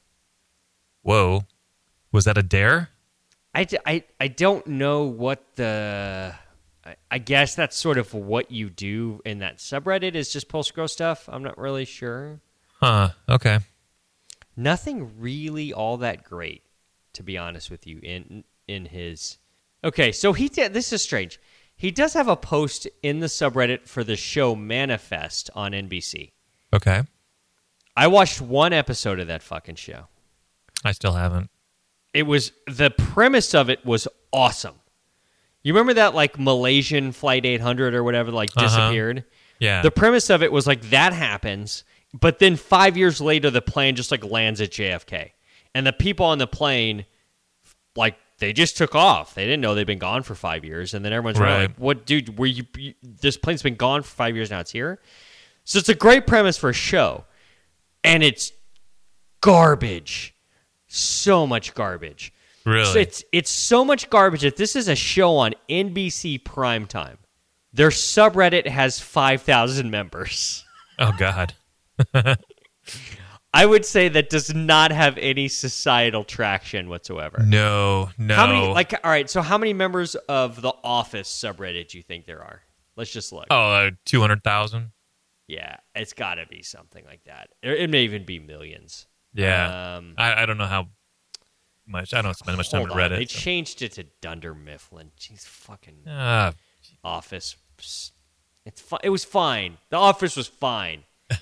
[1.03, 1.43] Whoa.
[2.11, 2.89] Was that a dare?
[3.53, 6.33] I, I, I don't know what the
[6.83, 10.73] I, I guess that's sort of what you do in that subreddit is just post
[10.73, 11.29] gross stuff.
[11.31, 12.39] I'm not really sure.
[12.79, 13.09] Huh.
[13.29, 13.59] Okay.
[14.57, 16.63] Nothing really all that great.
[17.13, 17.99] to be honest with you.
[18.01, 19.37] In in his
[19.83, 20.73] okay, so he did.
[20.73, 21.39] This is strange.
[21.75, 26.31] He does have a post in the subreddit for the show Manifest on NBC.
[26.73, 27.03] Okay.
[27.95, 30.07] I watched one episode of that fucking show.
[30.83, 31.49] I still haven't.
[32.13, 34.75] It was the premise of it was awesome.
[35.63, 38.65] You remember that like Malaysian flight 800 or whatever like Uh-huh.
[38.65, 39.25] disappeared?
[39.59, 39.81] Yeah.
[39.81, 41.83] The premise of it was like that happens,
[42.19, 45.31] but then 5 years later the plane just like lands at JFK.
[45.75, 47.05] And the people on the plane
[47.95, 49.35] like they just took off.
[49.35, 51.61] They didn't know they'd been gone for 5 years and then everyone's Right.
[51.69, 54.71] like, "What dude, were you, you this plane's been gone for 5 years now it's
[54.71, 54.99] here?"
[55.63, 57.25] So it's a great premise for a show.
[58.03, 58.51] And it's
[59.41, 60.35] garbage.
[60.87, 62.33] So much garbage.
[62.65, 62.85] really?
[62.85, 67.17] So it's it's so much garbage that this is a show on NBC primetime.
[67.73, 70.65] Their subreddit has five thousand members.
[70.99, 71.53] oh God.
[73.53, 77.43] I would say that does not have any societal traction whatsoever.
[77.45, 78.09] No.
[78.17, 78.35] No.
[78.35, 82.03] How many like all right, so how many members of the office subreddit do you
[82.03, 82.61] think there are?
[82.95, 83.47] Let's just look.
[83.49, 84.91] Oh, uh, two hundred thousand.
[85.51, 87.49] Yeah, it's got to be something like that.
[87.61, 89.05] It, may even be millions.
[89.33, 89.95] Yeah.
[89.97, 90.87] Um, I, I don't know how
[91.85, 92.13] much.
[92.13, 92.97] I don't spend much time on.
[92.97, 93.17] Reddit.
[93.17, 95.11] They so- changed it to Dunder Mifflin.
[95.19, 96.53] Jeez, fucking Ah,
[97.03, 97.57] Office.
[98.65, 99.77] It's it was fine.
[99.89, 101.03] The Office was fine.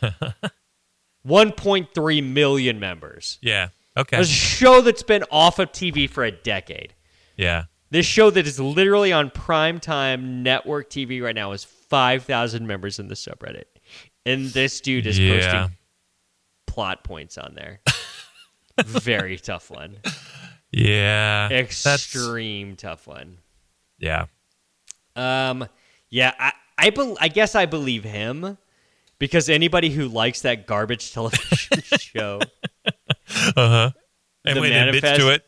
[1.28, 3.38] 1.3 million members.
[3.41, 3.69] yeah.
[3.98, 4.17] Okay.
[4.19, 6.93] A show that's been off of TV for a decade.
[7.36, 7.65] Yeah.
[7.91, 13.08] This show that is literally on primetime network TV right now has 5,000 members in
[13.10, 13.65] the subreddit.
[14.25, 15.34] And this dude is Yeah.
[15.51, 15.77] posting
[16.67, 17.79] plot points on there.
[18.86, 19.97] Very tough one.
[20.71, 21.47] Yeah.
[21.49, 23.39] That's- Extreme tough one.
[23.97, 24.25] Yeah.
[25.15, 25.67] Um,
[26.10, 28.58] yeah, I, I, bel I guess I believe him
[29.17, 32.39] because anybody who likes that garbage television show
[32.86, 33.91] uh-huh.
[34.45, 34.71] And The admits
[35.03, 35.45] manifest- to it.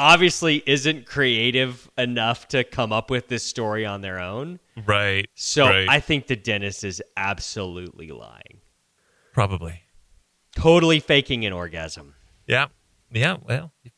[0.00, 4.58] Obviously isn't creative enough to come up with this story on their own.
[4.86, 5.28] Right.
[5.34, 5.86] So right.
[5.88, 8.60] I think the dentist is absolutely lying,
[9.34, 9.82] probably.
[10.56, 12.14] totally faking an orgasm.
[12.46, 12.68] Yeah.
[13.12, 13.36] Yeah.
[13.46, 13.92] Well, if-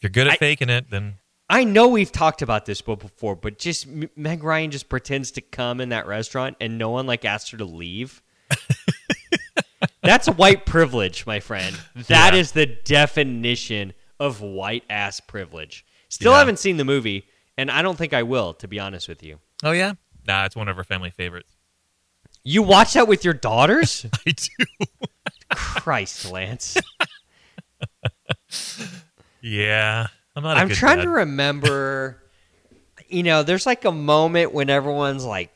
[0.00, 1.16] you're good at I- faking it, then
[1.50, 5.80] I know we've talked about this before, but just Meg Ryan just pretends to come
[5.80, 8.22] in that restaurant and no one like asks her to leave.
[10.02, 11.74] That's a white privilege, my friend.
[12.08, 12.64] That is Yeah.
[12.64, 15.84] the definition of white ass privilege.
[16.08, 16.38] Still Yeah.
[16.38, 17.26] haven't seen the movie,
[17.56, 19.38] and I don't think I will, to be honest with you.
[19.64, 19.94] oh yeah,
[20.26, 21.54] nah, it's one of our family favorites.
[22.44, 24.06] You watch that with your daughters?
[24.26, 24.86] I do.
[25.50, 26.76] Christ, Lance.
[29.40, 30.56] Yeah, I'm not.
[30.56, 32.22] i I'm trying to remember.
[33.08, 35.50] You know, there's like a moment when everyone's like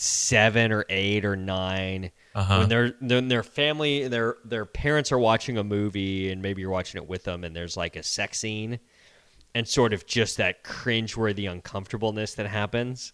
[0.00, 2.58] seven or eight or 9 Uh-huh.
[2.58, 6.70] when their when their family their their parents are watching a movie and maybe you're
[6.70, 8.78] watching it with them and there's like a sex scene
[9.56, 13.12] and sort of just that cringeworthy uncomfortableness that happens.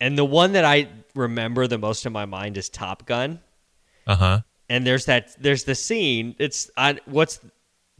[0.00, 3.40] And the one that I remember the most in my mind is Top Gun.
[4.06, 4.40] Uh huh.
[4.70, 6.34] And there's that there's the scene.
[6.38, 7.40] It's I, what's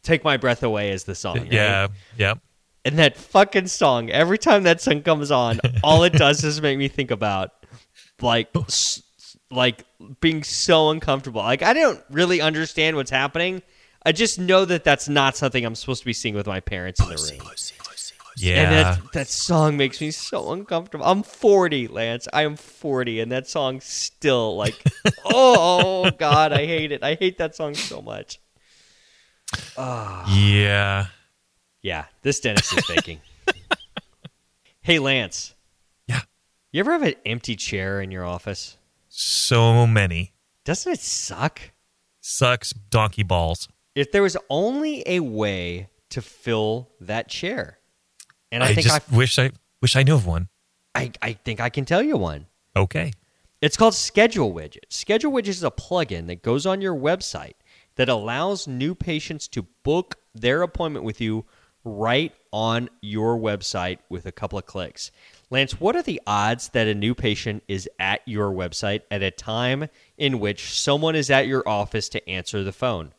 [0.02, 1.36] Take My Breath Away is the song.
[1.40, 1.52] right?
[1.52, 1.88] Yeah.
[2.16, 2.38] Yep.
[2.86, 6.78] And that fucking song, every time that song comes on, all it does is make
[6.78, 7.59] me think about
[8.22, 9.02] like s-
[9.50, 9.84] like
[10.20, 11.40] being so uncomfortable.
[11.42, 13.62] Like I don't really understand what's happening.
[14.04, 17.00] I just know that that's not something I'm supposed to be seeing with my parents
[17.00, 17.50] in the room.
[18.36, 18.62] Yeah.
[18.62, 21.04] And that that song makes me so uncomfortable.
[21.04, 22.26] I'm 40, Lance.
[22.32, 24.82] I am 40, and that song still like,
[25.26, 27.02] oh god, I hate it.
[27.02, 28.38] I hate that song so much.
[29.76, 31.06] yeah.
[31.82, 33.20] Yeah, this dentist is faking.
[34.82, 35.54] hey, Lance.
[36.72, 38.76] You ever have an empty chair in your office?
[39.08, 41.60] So many Doesn't it suck?
[42.20, 43.68] sucks donkey balls.
[43.96, 47.78] If there was only a way to fill that chair,
[48.52, 49.50] and I, I, think just wish I
[49.82, 50.48] wish I knew of one.
[50.94, 52.46] I, I, I think I can tell you one.
[52.76, 53.12] Okay.
[53.60, 54.84] It's called Schedule Widget.
[54.90, 57.54] Schedule Widget is a plugin that goes on your website
[57.96, 61.46] that allows new patients to book their appointment with you
[61.82, 65.10] right on your website with a couple of clicks.
[65.50, 69.32] Lance, what are the odds that a new patient is at your website at a
[69.32, 73.12] time in which someone is at your office to answer the phone?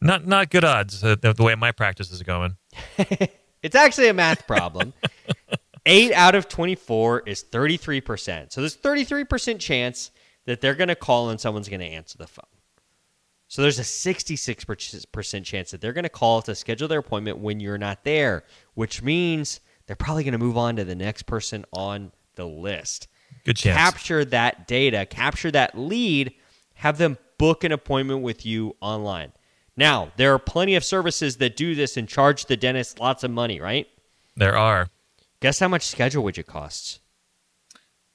[0.00, 1.02] Not not good odds.
[1.02, 2.56] Uh, the, the way my practice is going.
[3.62, 4.92] It's actually a math problem.
[5.86, 8.52] Eight out of 24 is 33%.
[8.52, 10.10] So there's 33% chance
[10.44, 12.44] that they're going to call and someone's going to answer the phone.
[13.48, 17.60] So there's a 66% chance that they're going to call to schedule their appointment when
[17.60, 21.64] you're not there, which means they're probably going to move on to the next person
[21.72, 23.08] on the list.
[23.44, 23.76] Good chance.
[23.76, 26.34] Capture that data, capture that lead,
[26.74, 29.32] have them book an appointment with you online.
[29.76, 33.30] Now, there are plenty of services that do this and charge the dentist lots of
[33.30, 33.86] money, right?
[34.36, 34.88] There are
[35.40, 37.00] Guess how much Schedule Widget costs?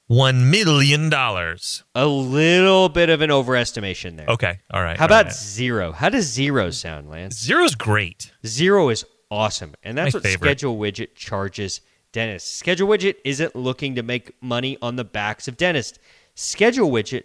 [0.06, 1.84] one million dollars.
[1.94, 4.26] A little bit of an overestimation there.
[4.26, 4.96] Okay, all right.
[4.96, 5.34] How all about right.
[5.34, 5.92] zero?
[5.92, 7.38] How does zero sound, Lance?
[7.38, 8.32] zero's great?
[8.46, 10.48] Zero is awesome, and that's My what favorite.
[10.48, 11.80] Schedule Widget charges
[12.12, 12.50] dentists.
[12.50, 15.98] Schedule Widget isn't looking to make money on the backs of dentists.
[16.34, 17.24] Schedule Widget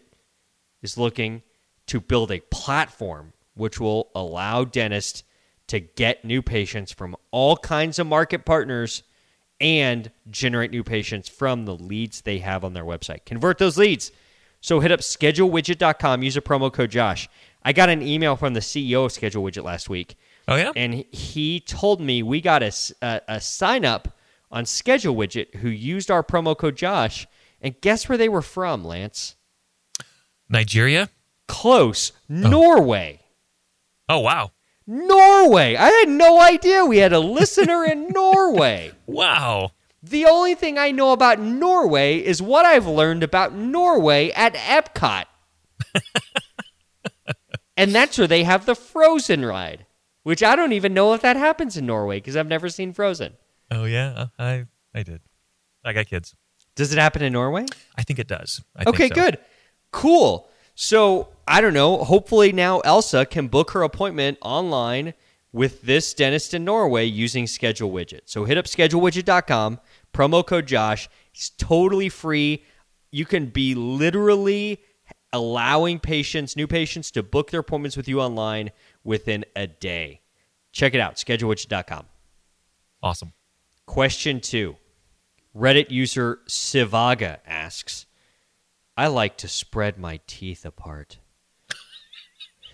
[0.82, 1.42] is looking
[1.88, 5.24] to build a platform which will allow dentists
[5.68, 9.04] to get new patients from all kinds of market partners
[9.62, 13.26] and generate new patients from the leads they have on their website.
[13.26, 14.12] Convert those leads.
[14.60, 17.30] So hit up schedulewidget.com, use a promo code Josh.
[17.64, 20.72] I got an email from the CEO of Schedule Widget last week Oh yeah.
[20.76, 22.72] and he told me we got a
[23.28, 24.18] a sign up
[24.52, 27.28] on Schedule Widget who used our promo code Josh.
[27.62, 29.36] And guess where they were from, Lance?
[30.50, 31.10] Nigeria.
[31.48, 32.12] Close.
[32.30, 32.50] Oh.
[32.50, 33.22] Norway.
[34.10, 34.52] Oh wow.
[34.86, 35.76] Norway.
[35.78, 38.92] I had no idea we had a listener in Norway.
[39.06, 39.72] Wow.
[40.02, 45.24] The only thing I know about Norway is what I've learned about Norway at Epcot.
[47.78, 49.86] and that's where they have the Frozen ride,
[50.24, 53.34] which I don't even know if that happens in Norway because I've never seen Frozen.
[53.72, 54.14] Oh yeah.
[54.16, 55.22] Uh, I I did.
[55.86, 56.36] I got kids.
[56.76, 57.66] Does it happen in Norway?
[57.98, 58.62] I think it does.
[58.76, 59.16] I think Okay, so.
[59.16, 59.38] good.
[59.92, 60.50] Cool.
[60.76, 62.04] So, I don't know.
[62.04, 65.14] Hopefully, now Elsa can book her appointment online
[65.52, 68.22] with this dentist in Norway using Schedule Widget.
[68.26, 69.80] So, hit up schedulewidget.com,
[70.16, 71.10] promo code Josh.
[71.32, 72.64] It's totally free.
[73.12, 74.82] You can be literally
[75.32, 78.72] allowing patients, new patients, to book their appointments with you online
[79.04, 80.22] within a day.
[80.72, 82.06] Check it out, schedulewidget.com.
[83.02, 83.34] Awesome.
[83.86, 84.78] Question two
[85.56, 88.06] Reddit user Sivaga asks,
[88.98, 91.20] I like to spread my teeth apart.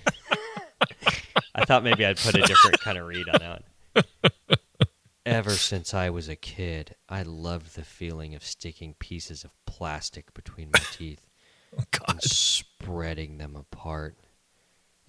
[1.55, 3.63] I thought maybe I'd put a different kind of read on that
[3.93, 4.03] one.
[5.25, 10.33] Ever since I was a kid, I loved the feeling of sticking pieces of plastic
[10.33, 11.25] between my teeth
[11.77, 14.17] Oh and spreading them apart.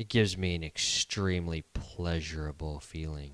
[0.01, 3.33] It gives me an extremely pleasurable feeling.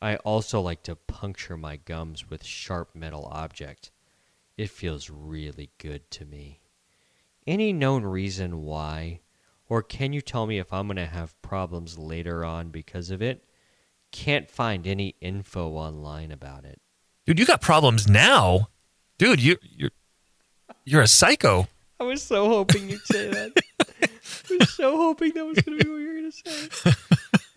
[0.00, 3.90] I also like to puncture my gums with sharp metal object.
[4.56, 6.60] It feels really good to me.
[7.46, 9.20] Any known reason why?
[9.68, 13.20] Or can you tell me if I'm going to have problems later on because of
[13.20, 13.44] it?
[14.12, 16.80] Can't find any info online about it.
[17.26, 18.70] Dude, you got problems now.
[19.18, 19.90] Dude, you you're
[20.86, 21.68] you're a psycho.
[22.00, 24.10] I was so hoping you'd say that.
[24.50, 26.92] I was so hoping that was going to be what you were going to say.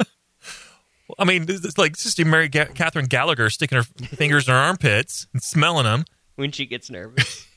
[1.19, 3.83] I mean, this is like Sister Mary Ga- Katherine Gallagher sticking her
[4.15, 6.05] fingers in her armpits and smelling them.
[6.35, 7.47] when she gets nervous.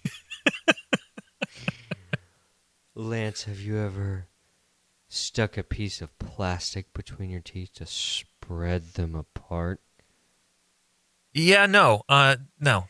[2.94, 4.26] Lance, have you ever
[5.08, 9.80] stuck a piece of plastic between your teeth to spread them apart?
[11.32, 12.84] Yeah, no, uh, no,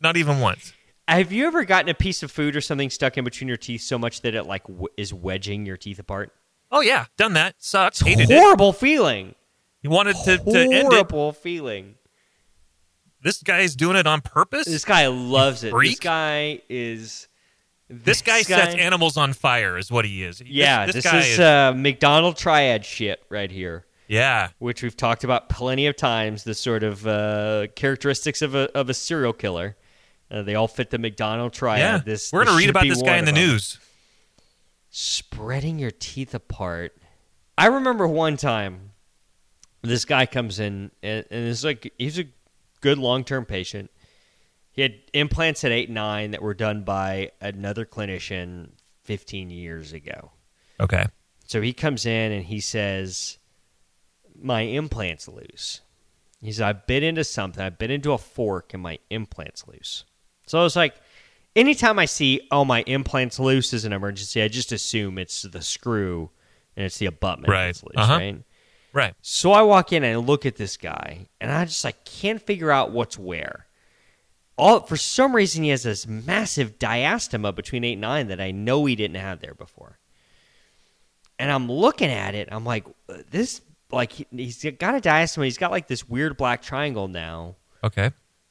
[0.00, 0.74] not even once.
[1.10, 3.82] Have you ever gotten a piece of food or something stuck in between your teeth
[3.82, 6.32] so much that it like w- is wedging your teeth apart?
[6.70, 7.56] Oh yeah, done that.
[7.58, 8.00] Sucks.
[8.00, 8.38] Hated it.
[8.38, 9.34] Horrible feeling.
[9.82, 10.82] You wanted to, to end it.
[10.82, 11.96] Horrible feeling.
[13.22, 14.66] This guy's doing it on purpose.
[14.66, 15.74] This guy loves it.
[15.76, 17.26] This guy is.
[17.88, 20.40] This guy sets animals on fire, is what he is.
[20.40, 23.84] Yeah, this, this, guy is, uh, McDonald triad shit right here.
[24.06, 26.44] yeah, which we've talked about plenty of times.
[26.44, 29.76] The sort of uh, characteristics of a of a serial killer.
[30.30, 31.78] Uh, they all fit the McDonald triad.
[31.80, 31.98] yeah.
[31.98, 33.78] This We're gonna read about this guy in the news.
[34.90, 36.96] Spreading your teeth apart.
[37.58, 38.92] I remember one time,
[39.82, 42.24] this guy comes in and, and it's like he's a
[42.80, 43.90] good long term patient.
[44.72, 48.70] He had implants at eight nine that were done by another clinician
[49.02, 50.32] fifteen years ago.
[50.78, 51.06] Okay.
[51.46, 53.38] So he comes in and he says,
[54.40, 55.80] My implant's loose.
[56.40, 57.62] He said, I bit into something.
[57.62, 60.04] I bit into a fork and my implant's loose.
[60.50, 60.96] So I was like,
[61.54, 65.62] anytime I see, oh, my implant's loose is an emergency, I just assume it's the
[65.62, 66.30] screw
[66.76, 67.66] and it's the abutment Right.
[67.66, 68.14] that's loose, Uh-huh.
[68.16, 68.42] right?
[68.92, 69.14] Right.
[69.22, 72.42] So I walk in and I look at this guy, and I just like can't
[72.42, 73.66] figure out what's where.
[74.58, 78.50] All for some reason he has this massive diastema between eight and nine that I
[78.50, 79.98] know he didn't have there before.
[81.38, 82.84] And I'm looking at it, I'm like,
[83.30, 83.60] this
[83.92, 85.44] like he, he's got a diastema.
[85.44, 87.54] He's got like this weird black triangle now.
[87.84, 88.10] Okay.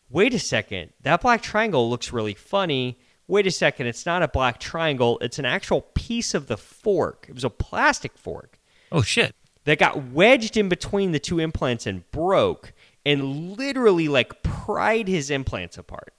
[0.10, 3.00] Wait a second, that black triangle looks really funny.
[3.28, 5.20] Wait a second, it's not a black triangle.
[5.22, 7.28] It's an actual piece of the fork.
[7.30, 8.60] It was a plastic fork
[8.92, 9.36] Oh shit.
[9.66, 12.74] that got wedged in between the two implants and broke
[13.06, 16.14] and literally like pried his implants apart.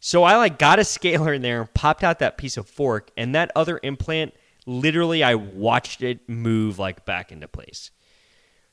[0.00, 3.10] So I like got a scaler in there and popped out that piece of fork
[3.16, 4.34] and that other implant
[4.66, 7.90] literally, I watched it move like back into place.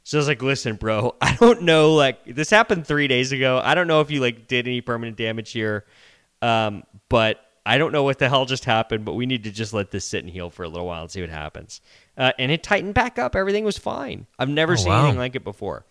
[0.07, 1.93] So I was like, listen, bro, I don't know.
[1.95, 3.59] Like, this happened three days ago.
[3.63, 5.83] I don't know if you like did any permanent damage here,
[6.43, 9.03] um, but I don't know what the hell just happened.
[9.03, 11.09] But we need to just let this sit and heal for a little while and
[11.11, 11.81] see what happens.
[12.15, 13.35] Uh, and it tightened back up.
[13.35, 14.27] Everything was fine.
[14.37, 15.01] I've never Oh, seen wow.
[15.05, 15.85] anything like it before.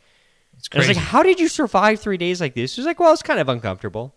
[0.73, 2.77] I was like, how did you survive three days like this?
[2.77, 4.15] He was like, well, it's kind of uncomfortable.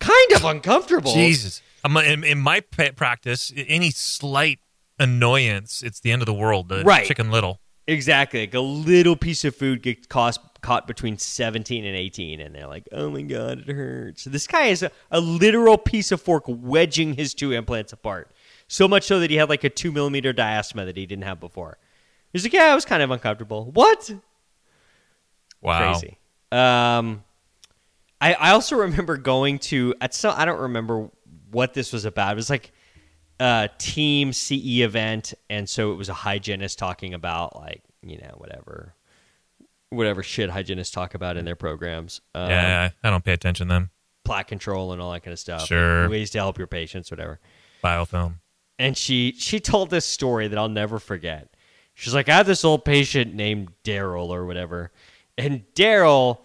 [0.00, 1.12] Kind of uncomfortable.
[1.12, 1.60] Jesus.
[1.84, 4.60] I'm, in, in my practice, any slight
[4.98, 6.70] annoyance, it's the end of the world.
[6.70, 7.04] The Right.
[7.06, 7.60] Chicken Little.
[7.86, 8.40] Exactly.
[8.40, 12.66] Like a little piece of food gets cost, caught between 17 and 18, and they're
[12.66, 14.24] like, oh my God, it hurts.
[14.24, 18.30] This guy is a, a literal piece of fork wedging his two implants apart.
[18.68, 21.40] So much so that he had like a two millimeter diastema that he didn't have
[21.40, 21.78] before.
[22.32, 23.70] He's like, yeah, it was kind of uncomfortable.
[23.70, 24.10] What?
[25.60, 25.92] Wow.
[25.92, 26.18] Crazy.
[26.50, 27.22] Um,
[28.20, 31.10] I, I also remember going to, at some, I don't remember
[31.50, 32.32] what this was about.
[32.32, 32.72] It was like
[33.40, 38.34] a team CE event, and so it was a hygienist talking about like you know
[38.36, 38.94] whatever,
[39.90, 42.20] whatever shit hygienists talk about in their programs.
[42.34, 43.90] Um, Yeah, I don't pay attention then.
[44.24, 45.66] plaque control and all that kind of stuff.
[45.66, 46.08] Sure.
[46.08, 47.40] ways to help your patients, whatever.
[47.82, 48.36] Biofilm.
[48.78, 51.54] And she she told this story that I'll never forget.
[51.94, 54.90] She's like, I have this old patient named Daryl or whatever,
[55.38, 56.38] and Daryl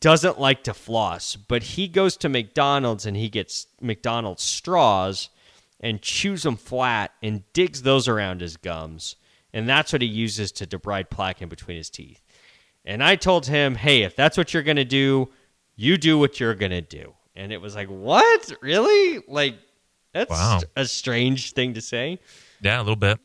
[0.00, 5.28] doesn't like to floss, but he goes to McDonald's and he gets McDonald's straws
[5.80, 9.16] and chews them flat and digs those around his gums,
[9.52, 12.22] and that's what he uses to debride plaque in between his teeth.
[12.84, 15.30] And I told him, hey, if that's what you're gonna do,
[15.76, 17.14] you do what you're gonna do.
[17.36, 18.52] And it was like, what?
[18.62, 19.22] Really?
[19.26, 19.56] Like,
[20.12, 20.60] that's Wow.
[20.76, 22.20] a strange thing to say.
[22.60, 23.18] Yeah, a little bit.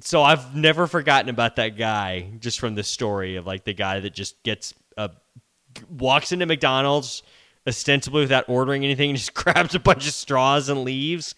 [0.00, 4.00] So I've never forgotten about that guy just from the story of like the guy
[4.00, 5.10] that just gets a
[5.90, 7.22] walks into McDonald's
[7.66, 11.34] ostensibly without ordering anything and just grabs a bunch of straws and leaves.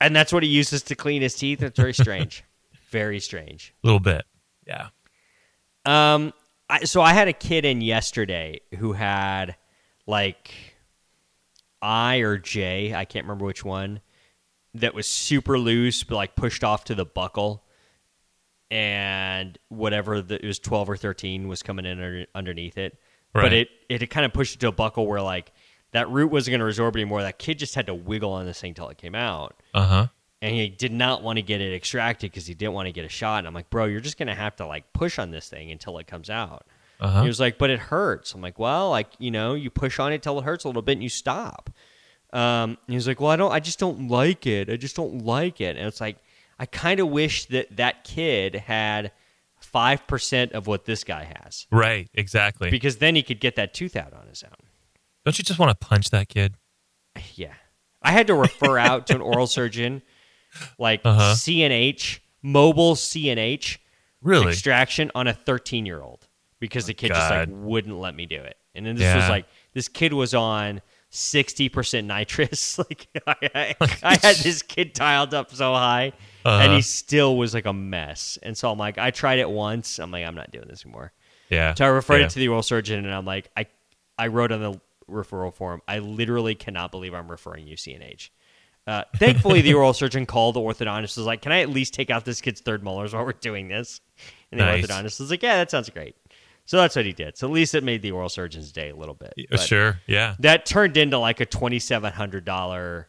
[0.00, 1.62] And that's what he uses to clean his teeth.
[1.62, 2.44] It's very strange.
[2.90, 3.74] very strange.
[3.84, 4.24] A little bit.
[4.66, 4.88] Yeah.
[5.84, 6.32] Um,
[6.68, 9.56] I, so I had a kid in yesterday who had
[10.06, 10.52] like
[11.82, 14.00] I or J, I can't remember which one,
[14.74, 17.60] that was super loose, but like pushed off to the buccal,
[18.70, 22.98] and whatever the, it was twelve or thirteen was coming in under, underneath it,
[23.32, 25.52] but it it had kind of pushed it to a buccal where like
[25.92, 27.22] that root wasn't going to resorb anymore.
[27.22, 30.06] That kid just had to wiggle on this thing till it came out Uh huh.
[30.42, 33.04] and he did not want to get it extracted because he didn't want to get
[33.04, 33.38] a shot.
[33.38, 35.98] And I'm like, bro, you're just gonna have to like push on this thing until
[35.98, 36.66] it comes out.
[37.00, 37.22] Uh-huh.
[37.22, 38.34] He was like, but it hurts.
[38.34, 40.82] I'm like, well, like you know, you push on it till it hurts a little
[40.82, 41.70] bit and you stop.
[42.32, 44.70] Um, he was like, well, I don't, I just don't like it.
[44.70, 45.76] I just don't like it.
[45.76, 46.16] And it's like,
[46.60, 49.10] I kind of wish that that kid had
[49.60, 52.08] five percent of what this guy has Right.
[52.14, 52.70] Exactly.
[52.70, 54.52] because then he could get that tooth out on his own.
[55.24, 56.54] Don't you just want to punch that kid?
[57.34, 57.54] Yeah.
[58.02, 60.00] I had to refer out to an oral surgeon,
[60.78, 61.34] like Uh-huh.
[61.34, 63.76] CNH, mobile CNH
[64.22, 64.48] Really?
[64.52, 66.26] extraction on a 13 year old
[66.60, 68.56] because the kid just like wouldn't let me do it.
[68.74, 70.80] And then this was like, this kid was on
[71.12, 72.78] 60% nitrous.
[72.78, 76.12] like, I, I, I had this kid dialed up so high
[76.44, 76.76] and Uh-huh.
[76.76, 78.38] he still was like a mess.
[78.42, 79.98] And so I'm like, I tried it once.
[79.98, 81.12] I'm like, I'm not doing this anymore.
[81.50, 81.74] yeah.
[81.74, 82.26] So I referred yeah.
[82.26, 83.66] it to the oral surgeon, and I'm like, I,
[84.16, 88.30] I wrote on the referral form, I literally cannot believe I'm referring you CNH.
[88.86, 91.16] Uh, thankfully, the oral surgeon called the orthodontist.
[91.16, 93.68] Was like, "Can I at least take out this kid's third molars while we're doing
[93.68, 94.00] this?"
[94.50, 94.86] And the Nice.
[94.86, 96.16] orthodontist was like, "Yeah, that sounds great."
[96.64, 97.36] So that's what he did.
[97.36, 99.34] So at least it made the oral surgeon's day a little bit.
[99.50, 100.00] But Sure.
[100.06, 100.34] Yeah.
[100.38, 103.08] That turned into like a twenty seven hundred dollar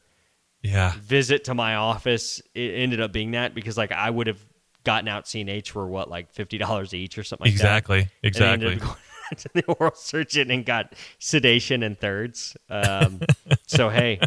[0.64, 0.94] Yeah.
[1.00, 2.42] visit to my office.
[2.56, 4.40] It ended up being that because like I would have
[4.84, 7.78] gotten out CNH for what like fifty dollars each or something like that.
[7.78, 7.98] Exactly.
[7.98, 8.76] I ended Exactly.
[9.38, 12.56] to the oral surgeon and got sedation and thirds.
[12.70, 13.22] Um,
[13.68, 14.20] so hey,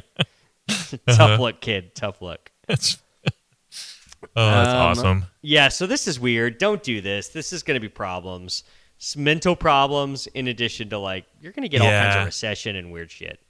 [0.69, 0.97] Uh-huh.
[1.15, 1.95] tough look, kid.
[1.95, 2.51] Tough look.
[2.67, 2.99] That's,
[3.33, 5.25] oh, that's Um, awesome.
[5.43, 5.69] Yeah.
[5.69, 6.59] So this is weird.
[6.59, 7.29] Don't do this.
[7.29, 8.65] This is going to be problems.
[8.97, 12.77] It's mental problems in addition to like you're going to get all kinds of recession
[12.77, 13.41] and weird shit.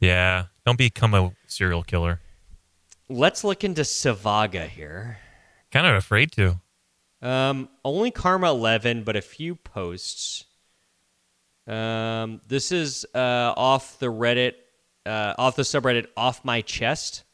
[0.00, 0.44] Yeah.
[0.64, 2.20] Don't become a serial killer.
[3.08, 5.18] Let's look into Savaga here.
[5.72, 6.60] Kind of afraid to.
[7.20, 10.44] Um, only Karma 11, but a few posts.
[11.68, 14.54] Um, this is uh, off the Reddit,
[15.04, 17.24] uh, off the subreddit, off my chest.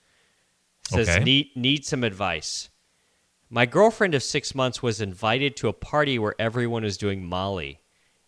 [0.91, 1.25] Says Okay.
[1.25, 2.69] need need some advice.
[3.49, 7.81] My girlfriend of six months was invited to a party where everyone was doing Molly.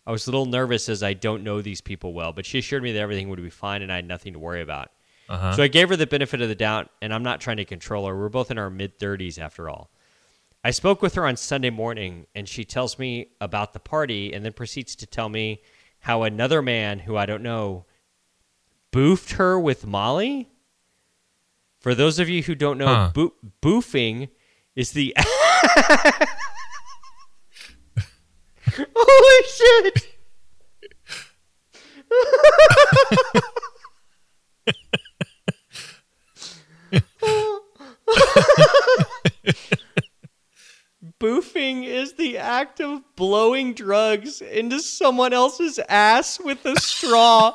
[0.07, 2.81] I was a little nervous as I don't know these people well, but she assured
[2.81, 4.89] me that everything would be fine and I had nothing to worry about.
[5.27, 5.53] Uh-huh.
[5.57, 8.07] So I gave her the benefit of the doubt, and I'm not trying to control
[8.07, 8.17] her.
[8.17, 9.91] We're both in our mid 30s after all.
[10.63, 14.45] I spoke with her on Sunday morning, and she tells me about the party and
[14.45, 15.61] then proceeds to tell me
[16.07, 17.83] how another man who I don't know
[18.93, 20.47] boofed her with Molly.
[21.81, 23.11] For those of you who don't know, Huh.
[23.13, 24.29] boo- boofing
[24.73, 25.13] is the
[28.95, 30.07] Holy shit!
[41.19, 47.53] Boofing is the act of blowing drugs into someone else's ass with a straw.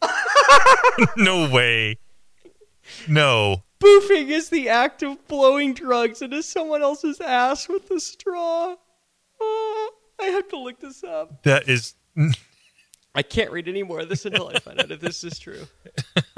[1.18, 1.98] no way.
[3.06, 3.64] No.
[3.80, 8.76] Boofing is the act of blowing drugs into someone else's ass with a straw.
[9.40, 11.42] Oh, I have to look this up.
[11.42, 11.94] That is
[13.14, 15.66] I can't read any more of this until I find out if this is true.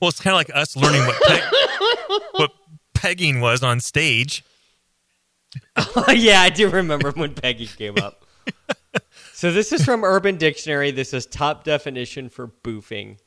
[0.00, 1.42] well, it's kind of like us learning what peg,
[2.32, 2.52] what
[2.94, 4.44] pegging was on stage.
[6.14, 8.24] yeah, I do remember when Peggy came up.
[9.32, 10.90] so this is from Urban Dictionary.
[10.90, 13.18] This is top definition for boofing.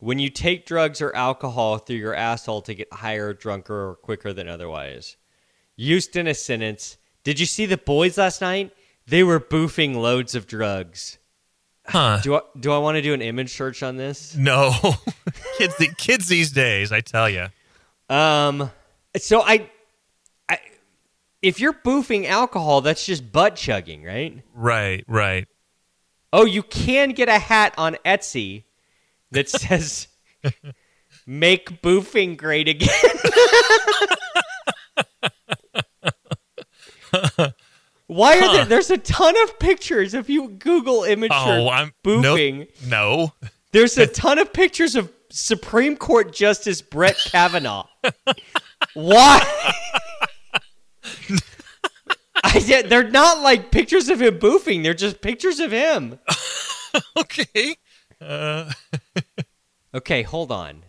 [0.00, 4.32] When you take drugs or alcohol through your asshole to get higher, drunker, or quicker
[4.32, 5.16] than otherwise.
[5.76, 6.98] Used in a sentence.
[7.24, 8.72] Did you see the boys last night?
[9.06, 11.18] They were boofing loads of drugs.
[11.86, 12.20] Huh.
[12.22, 14.36] Do I, do I want to do an image search on this?
[14.36, 14.72] No.
[15.58, 17.46] kids the kids these days, I tell you.
[18.10, 18.70] Um
[19.16, 19.70] so I I
[21.42, 24.42] if you're boofing alcohol, that's just butt chugging, right?
[24.54, 25.46] Right, right.
[26.32, 28.64] Oh, you can get a hat on Etsy
[29.30, 30.08] that says
[31.26, 32.88] "Make boofing great again."
[38.06, 38.64] Why are there?
[38.64, 40.14] There's a ton of pictures.
[40.14, 43.32] If you Google image Oh, I'm boofing, No.
[43.42, 43.48] no.
[43.72, 47.86] there's a ton of pictures of Supreme Court Justice Brett Kavanaugh.
[48.94, 49.44] Why?
[52.44, 54.82] I they're not like pictures of him boofing.
[54.82, 56.18] They're just pictures of him.
[57.16, 57.76] okay.
[58.20, 58.72] Uh,
[59.94, 60.84] Okay, hold on.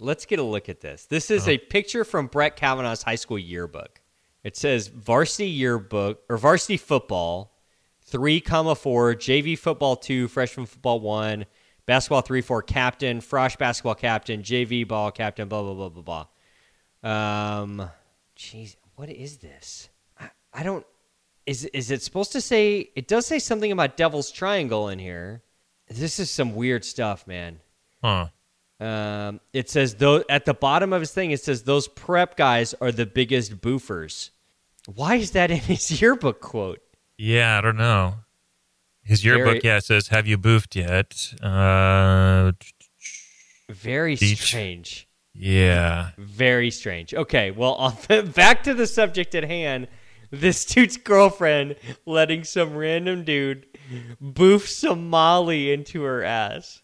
[0.00, 1.06] Let's get a look at this.
[1.06, 4.00] This is a picture from Brett Kavanaugh's high school yearbook.
[4.44, 7.56] It says varsity yearbook or varsity football,
[8.02, 11.46] three comma four, JV football two, freshman football one,
[11.86, 16.26] basketball three four captain, frosh basketball captain, JV ball captain, blah blah blah blah
[17.02, 17.60] blah.
[17.62, 17.90] Um,
[18.36, 19.88] jeez, what is this?
[20.18, 20.84] I, I don't.
[21.46, 22.90] Is is it supposed to say?
[22.96, 25.42] It does say something about Devil's Triangle in here.
[25.88, 27.60] This is some weird stuff, man.
[28.02, 28.26] huh.
[28.80, 32.74] Um, it says though at the bottom of his thing, it says those prep guys
[32.80, 34.30] are the biggest boofers.
[34.94, 36.80] Why is that in his yearbook quote?
[37.16, 38.14] Yeah, I don't know.
[39.02, 42.52] His yearbook, Very- yeah, it says, "Have you boofed yet?" Uh,
[43.70, 45.07] Very strange.
[45.38, 46.10] Yeah.
[46.18, 47.14] Very strange.
[47.14, 47.96] Okay, well,
[48.34, 49.88] back to the subject at hand.
[50.30, 53.66] This dude's girlfriend letting some random dude
[54.20, 56.82] boof some Molly into her ass.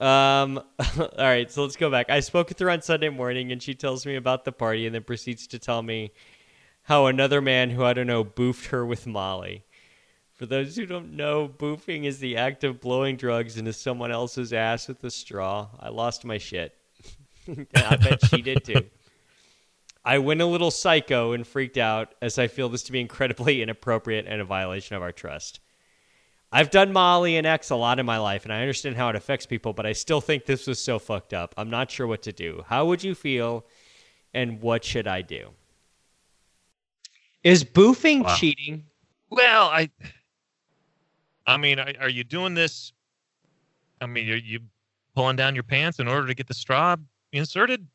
[0.00, 0.58] Um,
[0.98, 2.10] all right, so let's go back.
[2.10, 4.94] I spoke with her on Sunday morning, and she tells me about the party, and
[4.94, 6.12] then proceeds to tell me
[6.82, 9.64] how another man who I don't know boofed her with Molly.
[10.34, 14.54] For those who don't know, boofing is the act of blowing drugs into someone else's
[14.54, 15.68] ass with a straw.
[15.78, 16.74] I lost my shit.
[17.74, 18.86] I bet she did too.
[20.04, 23.62] I went a little psycho and freaked out as I feel this to be incredibly
[23.62, 25.60] inappropriate and a violation of our trust.
[26.52, 29.14] I've done Molly and X a lot in my life, and I understand how it
[29.14, 31.54] affects people, but I still think this was so fucked up.
[31.56, 32.64] I'm not sure what to do.
[32.66, 33.66] How would you feel,
[34.34, 35.50] and what should I do?
[37.44, 38.34] Is boofing Wow.
[38.34, 38.84] cheating?
[39.30, 39.90] Well, I,
[41.46, 42.92] I mean, are, are you doing this?
[44.00, 44.60] I mean, are you
[45.14, 46.96] pulling down your pants in order to get the straw
[47.32, 47.86] inserted?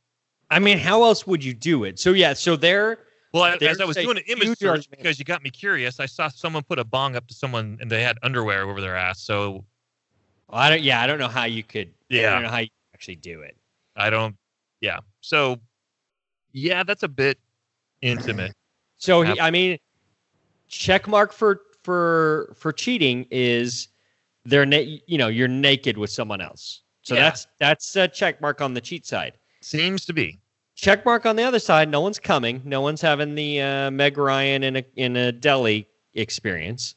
[0.49, 1.99] I mean, how else would you do it?
[1.99, 2.99] So yeah, so there.
[3.33, 6.05] Well, I- as I was doing an image search because you got me curious, I
[6.05, 9.21] saw someone put a bong up to someone and they had underwear over their ass.
[9.21, 9.65] So
[10.49, 10.81] I don't.
[10.83, 11.91] Yeah, I don't know how you could.
[12.09, 13.57] Yeah, I don't know how you actually do it.
[13.95, 14.37] I don't.
[14.81, 14.99] Yeah.
[15.21, 15.59] So
[16.53, 17.39] yeah, that's a bit
[18.01, 18.53] intimate.
[18.97, 19.77] So he, I mean,
[20.69, 23.89] check mark for for for cheating is
[24.45, 24.77] they're na-
[25.07, 26.81] you know you're naked with someone else.
[27.05, 27.21] So Yeah.
[27.21, 29.37] that's that's a check mark on the cheat side.
[29.61, 30.39] Seems to be.
[30.75, 31.87] Check mark on the other side.
[31.89, 32.61] No one's coming.
[32.65, 36.95] No one's having the uh, Meg Ryan in a in a deli experience.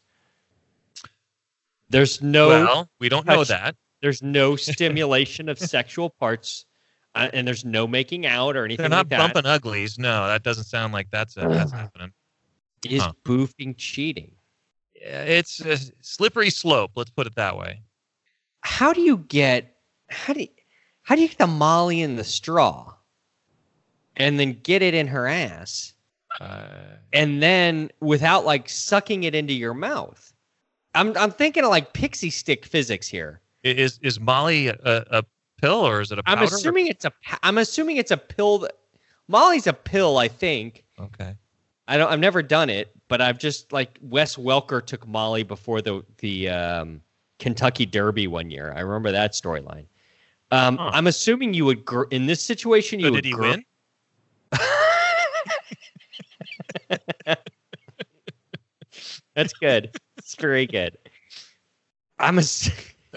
[1.91, 3.77] There's no well, we don't know that.
[4.03, 6.67] there's no stimulation of sexual parts,
[7.15, 9.35] uh, and there's no making out or anything They're not like that.
[9.35, 9.99] bumping uglies.
[9.99, 12.13] No, that doesn't sound like that's uh, that's happening.
[12.89, 13.13] Is Huh.
[13.25, 14.33] boofing cheating?
[15.01, 16.93] Yeah, it's a slippery slope.
[16.95, 17.83] Let's put it that way.
[18.63, 19.77] how do you get
[20.09, 20.49] how do you,
[21.03, 22.93] how do you get the molly in the straw
[24.17, 25.93] and then get it in her ass
[26.41, 30.33] Uh, and then without like sucking it into your mouth
[30.95, 35.25] i'm i'm thinking of like pixie stick physics here is is Molly a, a
[35.61, 36.41] pill or is it a powder?
[36.41, 38.73] i'm assuming it's a i'm assuming it's a pill that
[39.29, 40.85] Molly's a pill, I think.
[40.99, 41.37] Okay.
[41.87, 42.11] I don't.
[42.11, 46.49] I've never done it, but I've just like Wes Welker took Molly before the the
[46.49, 47.01] um,
[47.39, 48.73] Kentucky Derby one year.
[48.75, 49.87] I remember that storyline.
[50.51, 50.91] Um, Huh.
[50.95, 53.65] I'm assuming you would gr- in this situation you So would did he gr- win?
[59.35, 59.97] That's good.
[60.17, 60.97] It's very good.
[62.19, 62.43] I'm a.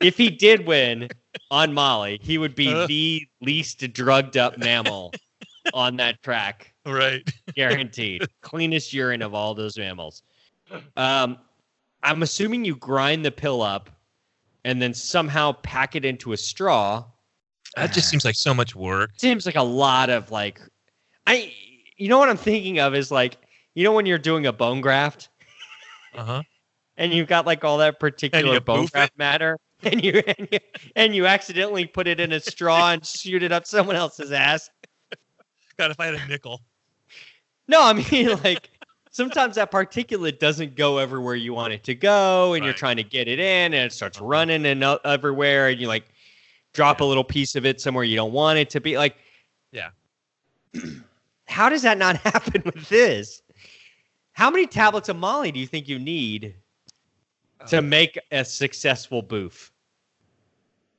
[0.00, 1.08] if he did win
[1.50, 2.86] on Molly, he would be Uh.
[2.86, 5.12] the least drugged up mammal
[5.72, 6.72] on that track.
[6.86, 7.26] Right.
[7.54, 8.26] guaranteed.
[8.42, 10.22] Cleanest urine of all those mammals.
[10.96, 11.38] Um,
[12.02, 13.88] I'm assuming you grind the pill up
[14.64, 17.04] and then somehow pack it into a straw.
[17.76, 19.10] That just seems like so much work.
[19.16, 20.60] Seems like a lot of like,
[21.26, 21.52] I.
[21.96, 23.36] You know what I'm thinking of is like,
[23.74, 25.28] you know when you're doing a bone graft
[26.16, 26.42] Uh huh.
[26.96, 28.92] and you've got like all that particular bone boof it?
[28.92, 30.58] graft matter, and you, and you
[30.96, 34.68] and you accidentally put it in a straw and shoot it up someone else's ass.
[35.78, 36.62] God, if I had a nickel.
[37.68, 38.70] No, I mean like
[39.14, 43.04] sometimes that particulate doesn't go everywhere you want it to go, and you're trying to
[43.04, 44.26] get it in, and it starts Uh-huh.
[44.26, 46.04] running and everywhere, and you like
[46.72, 48.98] drop a little piece of it somewhere you don't want it to be.
[48.98, 49.16] Like,
[49.72, 49.90] Yeah.
[51.46, 53.40] how does that not happen with this?
[54.32, 56.56] How many tablets of Molly do you think you need
[57.68, 59.70] to make a successful boof?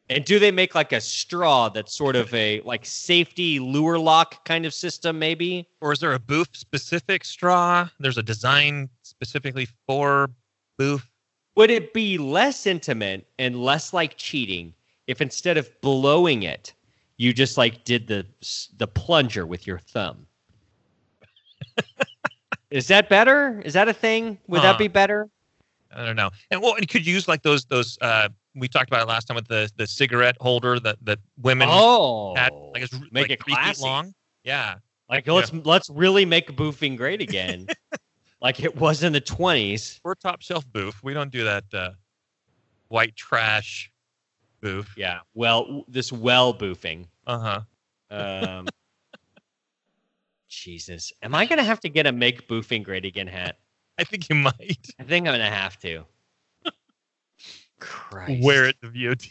[0.10, 4.46] And do they make like a straw that's sort of a like safety Luer lock
[4.46, 5.68] kind of system, maybe?
[5.82, 7.90] Or is there a boof specific straw?
[8.00, 10.30] There's a design specifically for
[10.78, 11.10] boof.
[11.56, 14.74] Would it be less intimate and less like cheating
[15.08, 16.74] if instead of blowing it,
[17.18, 18.26] you just like did the
[18.78, 20.28] the plunger with your thumb?
[22.70, 23.62] Is that better?
[23.66, 24.38] Is that a thing?
[24.48, 24.74] Would Huh.
[24.74, 25.30] that be better?
[25.96, 26.30] I don't know.
[26.52, 29.26] And well, and you could use like those those uh we talked about it last
[29.26, 33.32] time with the the cigarette holder that that women oh, had like it's make like
[33.32, 34.14] it three feet long.
[34.44, 34.76] Yeah.
[35.10, 37.68] Like let's let's really make boofing great again,
[38.42, 40.00] like it was in the twenties.
[40.04, 41.04] We're top shelf boof.
[41.04, 41.92] We don't do that uh
[42.88, 43.92] white trash
[44.62, 44.94] boof.
[44.98, 47.06] Yeah, well, this well boofing.
[47.28, 47.62] Uh-huh.
[48.10, 48.68] Um,
[50.50, 53.60] Jesus, am I gonna have to get a make boofing great again hat?
[54.00, 56.04] I think you might I think I'm gonna have to.
[57.80, 58.44] Christ.
[58.44, 59.28] wear it to VOT.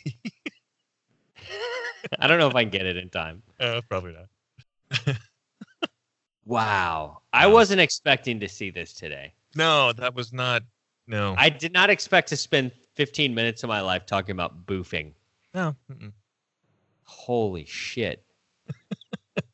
[2.18, 3.42] I don't know if I can get it in time.
[3.60, 5.16] uh, probably not.
[6.46, 7.22] Wow.
[7.32, 9.32] I wasn't expecting to see this today.
[9.56, 10.62] No, that was not
[11.06, 11.34] no.
[11.38, 15.12] I did not expect to spend 15 minutes of my life talking about boofing.
[15.54, 15.74] no.
[15.90, 16.12] mm-mm.
[17.04, 18.24] Holy shit.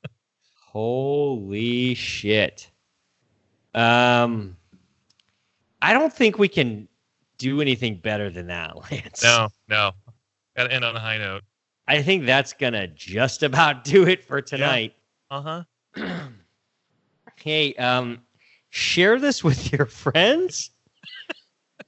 [0.67, 2.71] Holy shit.
[3.75, 4.57] Um
[5.83, 6.89] I don't think we can
[7.41, 9.23] do anything better than that, Lance.
[9.25, 9.91] No, no.
[10.57, 11.43] Got to end on a high note.
[11.89, 14.95] I think that's gonna just about do it for tonight.
[15.31, 15.65] Uh
[15.97, 16.29] huh.
[17.37, 18.21] hey, um,
[18.69, 20.71] share this with your friends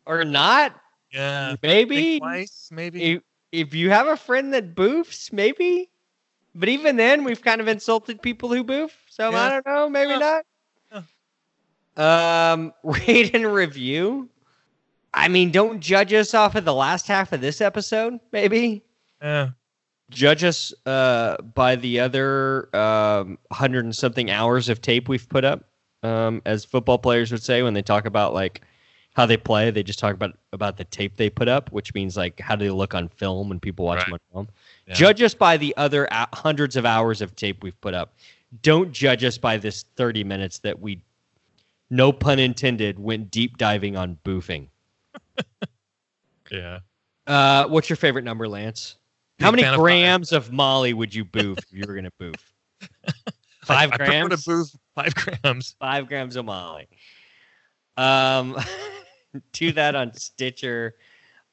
[0.07, 0.75] or not?
[1.13, 1.55] Yeah.
[1.63, 3.03] Maybe twice, maybe.
[3.03, 3.23] if,
[3.53, 5.89] if you have a friend that boofs, maybe.
[6.55, 8.95] But even then, we've kind of insulted people who boof.
[9.09, 10.19] So I don't know, maybe Yeah.
[10.19, 10.45] not.
[11.95, 14.29] Um, rate and review.
[15.15, 18.19] I mean, don't judge us off of the last half of this episode.
[18.33, 18.83] Maybe
[19.23, 19.51] Yeah.
[20.11, 25.45] judge us uh, by the other um, hundred and something hours of tape we've put
[25.45, 25.65] up.
[26.03, 28.63] Um, as football players would say when they talk about like
[29.15, 32.17] how they play, they just talk about about the tape they put up, which means
[32.17, 34.49] like how do they look on film when people watch them on film.
[34.87, 34.95] Yeah.
[34.95, 38.15] Judge us by the other hundreds of hours of tape we've put up.
[38.63, 41.03] Don't judge us by this thirty minutes that we,
[41.91, 44.67] no pun intended, went deep diving on boofing.
[46.51, 46.81] Yeah.
[47.27, 48.97] Uh, what's your favorite number, Lance?
[49.41, 52.05] How Big many fan of grams of Molly would you boof if you were going
[52.05, 52.53] to boof?
[53.65, 54.45] Five I, I prefer grams.
[54.45, 55.77] to boof five grams.
[55.81, 56.89] Five grams of Molly.
[57.97, 58.57] Um,
[59.53, 60.97] do that on Stitcher,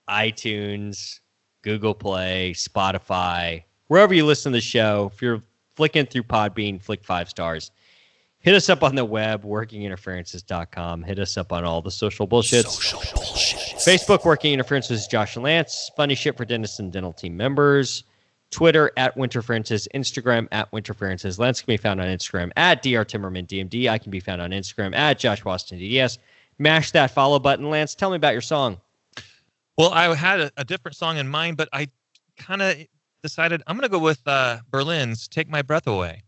[0.09, 1.19] iTunes,
[1.61, 5.11] Google Play, Spotify, wherever you listen to the show.
[5.13, 5.41] If you're
[5.75, 7.71] flicking through Podbean, flick five stars.
[8.39, 11.03] Hit us up on the web, workinginterferences.com.
[11.03, 13.68] Hit us up on all the social bullshits.
[13.89, 15.89] Facebook, Working Interferences, Josh and Lance.
[15.97, 18.03] Funny shit for dentists and dental team members.
[18.51, 19.87] Twitter at Winterferences.
[19.95, 21.39] Instagram at Winterferences.
[21.39, 23.03] Lance can be found on Instagram at Dr.
[23.03, 23.89] Timmerman DMD.
[23.89, 26.19] I can be found on Instagram at Josh Austin DDS.
[26.59, 27.95] Mash that follow button, Lance.
[27.95, 28.79] Tell me about your song.
[29.75, 31.87] Well, I had a, a different song in mind, but I
[32.37, 32.77] kind of
[33.23, 36.21] decided I'm going to go with uh, Berlin's "Take My Breath Away."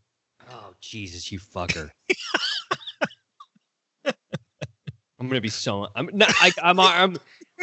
[0.50, 1.90] Oh, Jesus, you fucker.
[5.22, 5.86] I'm gonna be so.
[5.94, 6.32] I'm not.
[6.40, 6.80] I, I'm.
[6.80, 7.16] I'm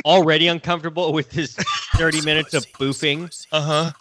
[0.05, 1.53] already uncomfortable with this
[1.95, 3.91] 30 minutes of boofing, Uh huh.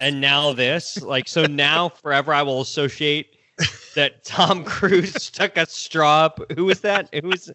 [0.00, 1.00] and now this.
[1.00, 3.34] Like, so now forever, I will associate
[3.94, 6.40] that Tom Cruise stuck a straw up.
[6.56, 7.08] Who was that?
[7.14, 7.50] Who was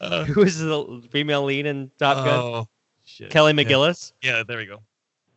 [0.00, 2.38] Uh, who was the female lead in Top Gun?
[2.40, 2.68] oh,
[3.04, 3.30] shit.
[3.30, 3.64] Kelly Yeah.
[3.64, 4.12] McGillis.
[4.22, 4.82] Yeah, there we go.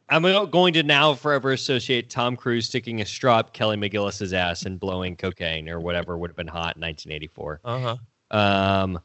[0.10, 4.64] I'm going to now forever associate Tom Cruise sticking a straw up Kelly McGillis's ass
[4.64, 7.62] and blowing cocaine or whatever would have been hot in 1984.
[7.64, 7.96] Uh
[8.30, 8.38] huh.
[8.38, 9.00] Um,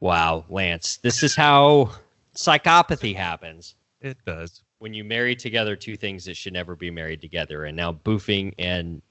[0.00, 1.90] wow, Lance, this is how
[2.38, 4.62] psychopathy happens It does.
[4.78, 7.64] when you marry together two things that should never be married together.
[7.64, 9.02] And now Boofing and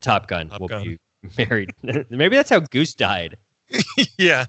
[0.00, 0.84] Top Gun Top will Gun.
[0.84, 0.98] be
[1.46, 1.70] married.
[2.10, 3.36] Maybe that's how Goose died.
[4.18, 4.46] yeah.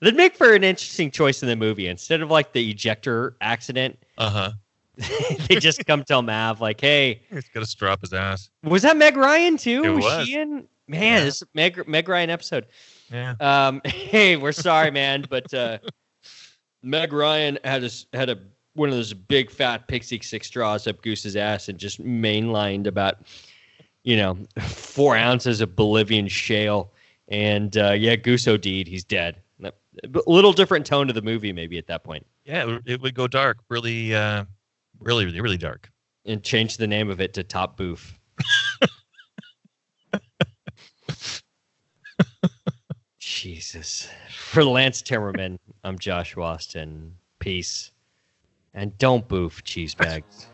[0.00, 1.86] That'd make for an interesting choice in the movie.
[1.86, 4.50] Instead of like the ejector accident, Uh huh.
[5.48, 8.50] they just come tell Mav like, "Hey, He's got to straw up his ass.
[8.64, 9.82] was that Meg Ryan too?
[9.84, 10.26] It was, was.
[10.26, 10.66] she in?
[10.88, 11.24] Man, Yeah.
[11.24, 12.66] this Meg Meg Ryan episode.
[13.12, 13.34] Yeah.
[13.40, 15.78] Um, hey, we're sorry, man, but uh,
[16.82, 18.38] Meg Ryan had a had a
[18.74, 23.18] one of those big fat Pixy Stix straws up Goose's ass and just mainlined about
[24.04, 26.92] you know four ounces of Bolivian shale.
[27.28, 28.64] And uh, yeah, Goose OD'd.
[28.88, 29.36] He's dead.
[29.64, 29.72] A
[30.26, 32.62] little different tone to the movie, maybe at that point, Yeah.
[32.62, 33.58] It, would- it would go dark.
[33.68, 34.14] Really.
[34.14, 34.44] Uh,
[35.00, 35.26] really.
[35.26, 35.40] Really.
[35.40, 35.90] Really dark.
[36.24, 38.18] and change the name of it to Top Boof.
[43.18, 44.08] Jesus.
[44.30, 47.16] For Lance Timmerman, I'm Josh Austin.
[47.40, 47.90] Peace.
[48.72, 50.51] And don't boof cheese bags.